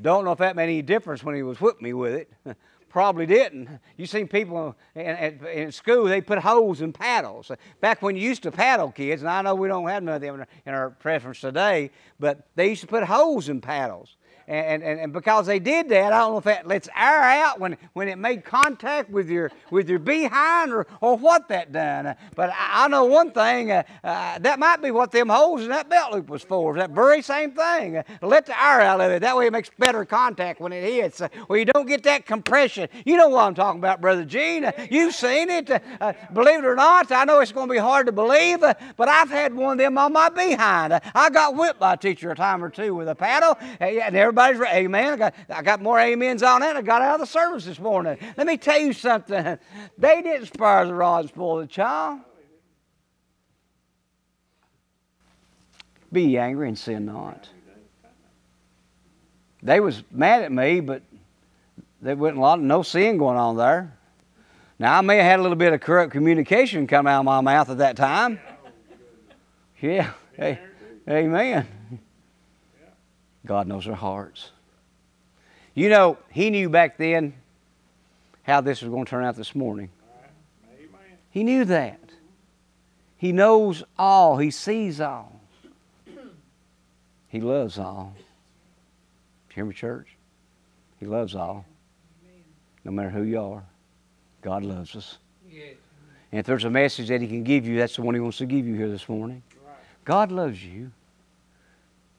Don't 0.00 0.24
know 0.24 0.32
if 0.32 0.38
that 0.38 0.56
made 0.56 0.64
any 0.64 0.82
difference 0.82 1.22
when 1.22 1.34
he 1.34 1.42
was 1.42 1.60
whipping 1.60 1.84
me 1.84 1.92
with 1.92 2.14
it. 2.14 2.32
Probably 2.88 3.26
didn't. 3.26 3.68
You 3.96 4.06
seen 4.06 4.28
people 4.28 4.76
in, 4.94 5.02
in, 5.02 5.46
in, 5.46 5.72
school, 5.72 6.04
they 6.04 6.20
put 6.20 6.38
holes 6.38 6.80
in 6.80 6.92
paddles. 6.92 7.50
Back 7.80 8.02
when 8.02 8.14
you 8.14 8.22
used 8.22 8.44
to 8.44 8.52
paddle 8.52 8.92
kids, 8.92 9.22
and 9.22 9.28
I 9.28 9.42
know 9.42 9.56
we 9.56 9.66
don't 9.66 9.88
have 9.88 10.04
none 10.04 10.14
of 10.14 10.20
them 10.20 10.34
in 10.34 10.40
our, 10.40 10.48
in 10.66 10.74
our 10.74 10.90
preference 10.90 11.40
today, 11.40 11.90
but 12.20 12.46
they 12.54 12.68
used 12.68 12.82
to 12.82 12.86
put 12.86 13.02
holes 13.02 13.48
in 13.48 13.60
paddles. 13.60 14.16
And, 14.46 14.82
and, 14.82 15.00
and 15.00 15.12
because 15.12 15.46
they 15.46 15.58
did 15.58 15.88
that, 15.88 16.12
I 16.12 16.18
don't 16.18 16.32
know 16.32 16.38
if 16.38 16.44
that 16.44 16.66
lets 16.66 16.88
air 16.96 17.22
out 17.22 17.60
when, 17.60 17.76
when 17.94 18.08
it 18.08 18.18
made 18.18 18.44
contact 18.44 19.10
with 19.10 19.30
your 19.30 19.50
with 19.70 19.88
your 19.88 19.98
behind 19.98 20.72
or, 20.72 20.86
or 21.00 21.16
what 21.16 21.48
that 21.48 21.72
done. 21.72 22.14
But 22.34 22.50
I, 22.50 22.84
I 22.84 22.88
know 22.88 23.04
one 23.04 23.32
thing, 23.32 23.70
uh, 23.70 23.82
uh, 24.02 24.38
that 24.38 24.58
might 24.58 24.82
be 24.82 24.90
what 24.90 25.10
them 25.10 25.28
holes 25.28 25.62
in 25.62 25.68
that 25.68 25.88
belt 25.88 26.12
loop 26.12 26.28
was 26.28 26.42
for. 26.42 26.74
That 26.76 26.90
very 26.90 27.22
same 27.22 27.52
thing. 27.52 28.02
Let 28.20 28.46
the 28.46 28.62
air 28.62 28.82
out 28.82 29.00
of 29.00 29.10
it. 29.10 29.20
That 29.20 29.36
way 29.36 29.46
it 29.46 29.52
makes 29.52 29.70
better 29.78 30.04
contact 30.04 30.60
when 30.60 30.72
it 30.72 30.84
hits. 30.84 31.20
Uh, 31.20 31.28
well, 31.48 31.58
you 31.58 31.64
don't 31.64 31.86
get 31.86 32.02
that 32.04 32.26
compression. 32.26 32.88
You 33.04 33.16
know 33.16 33.28
what 33.28 33.44
I'm 33.44 33.54
talking 33.54 33.80
about, 33.80 34.00
Brother 34.00 34.24
Gene. 34.24 34.66
Uh, 34.66 34.72
you've 34.90 35.14
seen 35.14 35.50
it. 35.50 35.70
Uh, 35.70 36.12
believe 36.32 36.58
it 36.58 36.64
or 36.64 36.76
not, 36.76 37.10
I 37.10 37.24
know 37.24 37.40
it's 37.40 37.52
going 37.52 37.68
to 37.68 37.72
be 37.72 37.78
hard 37.78 38.06
to 38.06 38.12
believe, 38.12 38.60
but 38.60 39.08
I've 39.08 39.30
had 39.30 39.54
one 39.54 39.72
of 39.72 39.78
them 39.78 39.96
on 39.96 40.12
my 40.12 40.28
behind. 40.28 41.00
I 41.14 41.30
got 41.30 41.56
whipped 41.56 41.80
by 41.80 41.94
a 41.94 41.96
teacher 41.96 42.30
a 42.30 42.34
time 42.36 42.62
or 42.62 42.70
two 42.70 42.94
with 42.94 43.08
a 43.08 43.14
paddle, 43.14 43.56
and 43.80 44.14
everybody's, 44.38 44.74
amen. 44.74 45.12
I 45.12 45.16
got, 45.16 45.34
I 45.48 45.62
got 45.62 45.82
more 45.82 46.00
amens 46.00 46.42
on 46.42 46.60
that 46.60 46.76
I 46.76 46.82
got 46.82 47.02
out 47.02 47.14
of 47.14 47.20
the 47.20 47.26
service 47.26 47.64
this 47.64 47.78
morning. 47.78 48.18
Let 48.36 48.46
me 48.46 48.56
tell 48.56 48.78
you 48.78 48.92
something. 48.92 49.58
They 49.98 50.22
didn't 50.22 50.46
spare 50.46 50.86
the 50.86 50.94
rod 50.94 51.20
and 51.20 51.28
spoil 51.28 51.58
the 51.58 51.66
child. 51.66 52.20
Be 56.12 56.36
angry 56.36 56.68
and 56.68 56.78
sin 56.78 57.06
not. 57.06 57.48
They 59.62 59.80
was 59.80 60.02
mad 60.10 60.42
at 60.42 60.52
me, 60.52 60.80
but 60.80 61.02
there 62.02 62.16
wasn't 62.16 62.38
a 62.38 62.40
lot 62.40 62.58
of 62.58 62.64
no 62.64 62.82
sin 62.82 63.18
going 63.18 63.38
on 63.38 63.56
there. 63.56 63.96
Now 64.78 64.98
I 64.98 65.00
may 65.00 65.16
have 65.16 65.24
had 65.24 65.40
a 65.40 65.42
little 65.42 65.56
bit 65.56 65.72
of 65.72 65.80
corrupt 65.80 66.12
communication 66.12 66.86
come 66.86 67.06
out 67.06 67.20
of 67.20 67.24
my 67.24 67.40
mouth 67.40 67.70
at 67.70 67.78
that 67.78 67.96
time. 67.96 68.40
Yeah. 69.80 70.12
Hey, 70.36 70.58
amen. 71.08 71.68
God 73.46 73.66
knows 73.66 73.86
our 73.86 73.94
hearts. 73.94 74.50
You 75.74 75.88
know, 75.88 76.18
He 76.30 76.50
knew 76.50 76.68
back 76.68 76.96
then 76.96 77.34
how 78.42 78.60
this 78.60 78.82
was 78.82 78.90
going 78.90 79.04
to 79.04 79.10
turn 79.10 79.24
out 79.24 79.36
this 79.36 79.54
morning. 79.54 79.90
He 81.30 81.42
knew 81.42 81.64
that. 81.64 82.00
He 83.16 83.32
knows 83.32 83.82
all, 83.98 84.38
He 84.38 84.50
sees 84.50 85.00
all. 85.00 85.40
He 87.28 87.40
loves 87.40 87.78
all. 87.78 88.14
You 88.16 89.54
Hear 89.54 89.64
me, 89.64 89.74
church? 89.74 90.08
He 91.00 91.06
loves 91.06 91.34
all. 91.34 91.64
No 92.84 92.92
matter 92.92 93.10
who 93.10 93.22
you 93.22 93.40
are, 93.40 93.64
God 94.42 94.62
loves 94.62 94.94
us. 94.94 95.18
And 96.30 96.38
if 96.40 96.46
there's 96.46 96.64
a 96.64 96.70
message 96.70 97.08
that 97.08 97.20
He 97.20 97.26
can 97.26 97.42
give 97.42 97.66
you, 97.66 97.78
that's 97.78 97.96
the 97.96 98.02
one 98.02 98.14
He 98.14 98.20
wants 98.20 98.38
to 98.38 98.46
give 98.46 98.66
you 98.66 98.74
here 98.74 98.88
this 98.88 99.08
morning. 99.08 99.42
God 100.04 100.30
loves 100.30 100.64
you. 100.64 100.92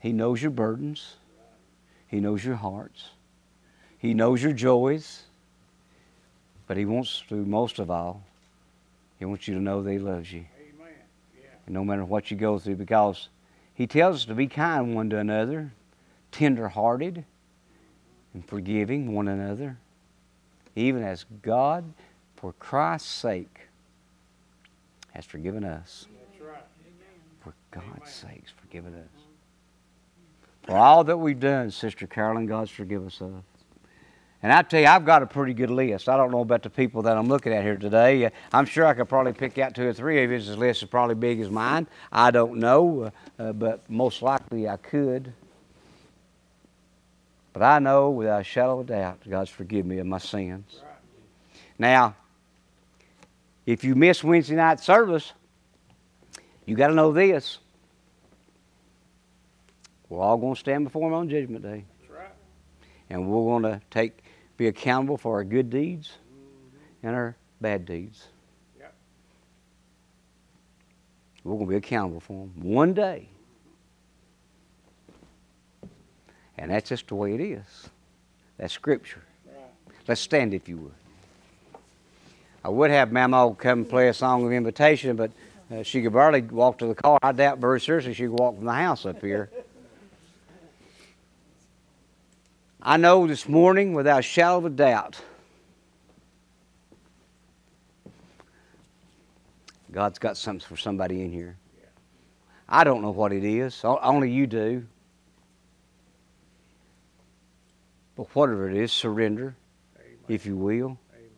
He 0.06 0.14
knows 0.14 0.40
your 0.40 0.52
burdens. 0.52 1.16
He 2.10 2.20
knows 2.20 2.46
your 2.46 2.58
hearts. 2.58 3.10
He 3.98 4.14
knows 4.14 4.44
your 4.44 4.54
joys. 4.54 5.24
But 6.68 6.78
He 6.78 6.86
wants 6.86 7.24
to, 7.30 7.34
most 7.34 7.80
of 7.80 7.90
all, 7.90 8.22
He 9.18 9.26
wants 9.26 9.48
you 9.48 9.56
to 9.56 9.60
know 9.60 9.82
that 9.82 9.92
He 9.92 9.98
loves 9.98 10.32
you. 10.32 10.46
Amen. 10.60 10.94
Yeah. 11.36 11.48
And 11.66 11.74
no 11.74 11.84
matter 11.84 12.06
what 12.06 12.30
you 12.30 12.38
go 12.38 12.60
through, 12.60 12.76
because 12.76 13.30
He 13.74 13.88
tells 13.88 14.18
us 14.18 14.26
to 14.26 14.36
be 14.36 14.46
kind 14.46 14.94
one 14.94 15.10
to 15.10 15.18
another, 15.18 15.72
tender 16.32 16.68
hearted, 16.68 17.26
and 18.36 18.48
forgiving 18.48 19.12
one 19.12 19.28
another, 19.28 19.76
even 20.76 21.02
as 21.02 21.26
God, 21.42 21.84
for 22.36 22.54
Christ's 22.60 23.10
sake, 23.10 23.62
has 25.14 25.26
forgiven 25.26 25.64
us. 25.64 26.06
That's 26.30 26.48
right. 26.48 26.64
For 27.40 27.56
God's 27.72 27.88
Amen. 28.24 28.36
sakes, 28.36 28.52
forgiven 28.52 28.94
us. 28.94 29.25
For 30.66 30.76
all 30.76 31.04
that 31.04 31.18
we've 31.18 31.40
done, 31.40 31.70
Sister 31.70 32.08
Carolyn, 32.08 32.48
God's 32.48 32.72
forgive 32.72 33.06
us 33.06 33.22
of. 33.22 33.44
And 34.42 34.54
I 34.54 34.62
tell 34.62 34.80
you, 34.80 34.88
I've 34.88 35.06
got 35.06 35.24
a 35.24 35.26
pretty 35.26 35.54
good 35.54 35.72
list. 35.72 36.08
I 36.10 36.18
don't 36.18 36.32
know 36.32 36.42
about 36.42 36.64
the 36.64 36.70
people 36.70 37.04
that 37.04 37.18
I'm 37.18 37.28
looking 37.28 37.54
at 37.54 37.64
here 37.64 37.78
today. 37.78 38.30
I'm 38.54 38.66
sure 38.66 38.86
I 38.86 38.94
could 38.94 39.10
probably 39.10 39.34
pick 39.34 39.58
out 39.58 39.74
two 39.74 39.88
or 39.88 39.94
three 39.94 40.24
of 40.24 40.30
his. 40.30 40.48
His 40.48 40.58
list 40.58 40.84
is 40.84 40.90
probably 40.90 41.16
big 41.16 41.40
as 41.40 41.50
mine. 41.50 41.88
I 42.12 42.32
don't 42.32 42.58
know, 42.58 43.12
uh, 43.40 43.54
but 43.54 43.90
most 43.90 44.22
likely 44.22 44.68
I 44.68 44.78
could. 44.78 45.34
But 47.54 47.64
I 47.64 47.80
know 47.80 48.10
without 48.10 48.42
a 48.42 48.44
shadow 48.44 48.80
of 48.80 48.90
a 48.90 48.94
doubt, 48.94 49.20
God's 49.28 49.50
forgiven 49.50 49.90
me 49.90 50.00
of 50.00 50.06
my 50.06 50.18
sins. 50.18 50.82
Now, 51.80 52.16
if 53.66 53.84
you 53.84 53.96
miss 53.96 54.24
Wednesday 54.24 54.56
night 54.56 54.80
service, 54.80 55.34
you 56.66 56.76
got 56.76 56.88
to 56.88 56.94
know 56.94 57.12
this. 57.14 57.60
We're 60.16 60.24
all 60.24 60.38
going 60.38 60.54
to 60.54 60.60
stand 60.60 60.86
before 60.86 61.10
Him 61.10 61.14
on 61.14 61.30
Judgment 61.30 61.62
Day. 61.62 61.84
Right. 62.10 62.30
And 63.10 63.28
we're 63.28 63.60
going 63.60 63.64
to 63.64 63.82
take, 63.92 64.24
be 64.56 64.68
accountable 64.68 65.18
for 65.18 65.36
our 65.36 65.44
good 65.44 65.70
deeds 65.70 66.08
mm-hmm. 66.08 67.08
and 67.08 67.16
our 67.18 67.36
bad 67.60 67.86
deeds. 67.86 68.26
Yep. 68.80 68.94
We're 71.44 71.56
going 71.56 71.66
to 71.66 71.70
be 71.70 71.76
accountable 71.76 72.22
for 72.22 72.48
them 72.48 72.54
one 72.64 72.94
day. 72.94 73.28
And 76.58 76.72
that's 76.72 76.88
just 76.88 77.10
the 77.10 77.16
way 77.16 77.34
it 77.34 77.42
is. 77.42 77.90
That's 78.58 78.72
Scripture. 78.74 79.22
Right. 79.46 79.66
Let's 80.08 80.22
stand 80.22 80.54
if 80.54 80.70
you 80.70 80.78
would. 80.78 81.82
I 82.64 82.70
would 82.70 82.90
have 82.90 83.12
Mama 83.12 83.54
come 83.56 83.84
play 83.84 84.08
a 84.08 84.14
song 84.14 84.46
of 84.46 84.54
invitation, 84.54 85.18
but 85.18 85.32
uh, 85.70 85.84
she 85.84 86.02
could 86.02 86.14
barely 86.14 86.42
walk 86.42 86.78
to 86.78 86.88
the 86.88 86.96
car. 86.96 87.20
I 87.22 87.34
doubt 87.34 87.58
very 87.58 87.82
seriously 87.82 88.14
she 88.14 88.24
could 88.24 88.40
walk 88.40 88.56
from 88.56 88.64
the 88.64 88.72
house 88.72 89.06
up 89.06 89.22
here. 89.22 89.52
I 92.88 92.98
know 92.98 93.26
this 93.26 93.50
morning, 93.50 93.96
without 93.96 94.20
a 94.20 94.22
shadow 94.22 94.58
of 94.60 94.66
a 94.66 94.70
doubt, 94.70 95.20
God's 99.92 100.20
got 100.20 100.38
something 100.38 100.68
for 100.68 100.78
somebody 100.78 101.24
in 101.24 101.32
here. 101.32 101.58
I 102.70 102.84
don't 102.84 103.02
know 103.02 103.10
what 103.10 103.34
it 103.34 103.44
is, 103.44 103.82
only 103.84 104.30
you 104.30 104.46
do. 104.46 104.86
But 108.16 108.28
whatever 108.36 108.70
it 108.70 108.78
is, 108.78 108.94
surrender, 108.94 109.56
Amen. 109.98 110.18
if 110.28 110.46
you 110.46 110.56
will. 110.56 111.00
Amen. 111.12 111.30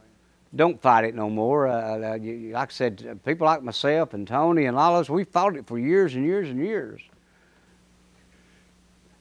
Don't 0.54 0.82
fight 0.82 1.06
it 1.06 1.16
no 1.16 1.30
more. 1.30 1.68
Uh, 1.68 1.98
uh, 1.98 2.18
like 2.20 2.70
I 2.70 2.74
said, 2.74 3.22
people 3.24 3.46
like 3.46 3.64
myself 3.64 4.14
and 4.14 4.28
Tony 4.28 4.66
and 4.66 4.78
all 4.78 4.98
of 4.98 5.02
us, 5.02 5.10
we 5.10 5.24
fought 5.24 5.56
it 5.56 5.66
for 5.66 5.80
years 5.80 6.14
and 6.14 6.26
years 6.26 6.50
and 6.50 6.60
years. 6.60 7.02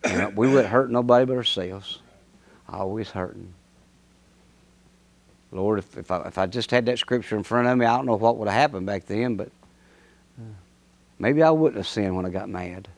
we 0.34 0.48
wouldn't 0.48 0.66
hurt 0.66 0.90
nobody 0.90 1.24
but 1.24 1.36
ourselves 1.36 2.00
always 2.68 3.10
hurting. 3.10 3.52
Lord, 5.52 5.78
if, 5.78 5.96
if, 5.96 6.10
I, 6.10 6.22
if 6.22 6.38
I 6.38 6.46
just 6.46 6.70
had 6.70 6.86
that 6.86 6.98
scripture 6.98 7.36
in 7.36 7.42
front 7.42 7.68
of 7.68 7.78
me, 7.78 7.86
I 7.86 7.96
don't 7.96 8.06
know 8.06 8.16
what 8.16 8.36
would 8.36 8.48
have 8.48 8.60
happened 8.60 8.86
back 8.86 9.06
then, 9.06 9.36
but 9.36 9.48
uh, 10.38 10.44
maybe 11.18 11.42
I 11.42 11.50
wouldn't 11.50 11.76
have 11.76 11.86
sinned 11.86 12.16
when 12.16 12.26
I 12.26 12.30
got 12.30 12.48
mad. 12.48 12.88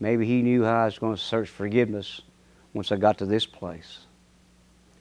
Maybe 0.00 0.26
He 0.26 0.42
knew 0.42 0.64
how 0.64 0.82
I 0.82 0.84
was 0.86 0.98
going 0.98 1.14
to 1.14 1.20
search 1.20 1.48
forgiveness 1.48 2.22
once 2.72 2.90
I 2.90 2.96
got 2.96 3.18
to 3.18 3.26
this 3.26 3.46
place. 3.46 3.98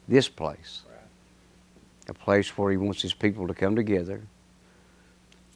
This 0.07 0.29
place. 0.29 0.83
A 2.09 2.13
place 2.13 2.57
where 2.57 2.69
He 2.69 2.77
wants 2.77 3.01
His 3.01 3.13
people 3.13 3.47
to 3.47 3.53
come 3.53 3.75
together. 3.75 4.21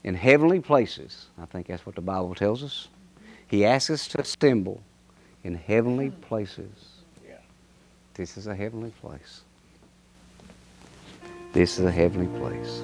In 0.04 0.16
heavenly 0.16 0.62
places, 0.62 1.28
I 1.40 1.46
think 1.46 1.68
that's 1.68 1.86
what 1.86 1.96
the 1.96 2.02
Bible 2.02 2.34
tells 2.34 2.64
us. 2.64 2.88
He 3.48 3.66
asks 3.66 3.90
us 3.90 4.08
to 4.10 4.22
assemble 4.22 4.82
in 5.48 5.56
heavenly 5.56 6.10
hmm. 6.10 6.22
places. 6.24 6.70
Yeah. 7.26 7.38
This 8.14 8.38
is 8.38 8.48
a 8.48 8.56
heavenly 8.56 8.92
place. 9.02 9.42
This 11.54 11.80
is 11.80 11.86
a 11.86 11.92
heavenly 11.92 12.28
place. 12.38 12.84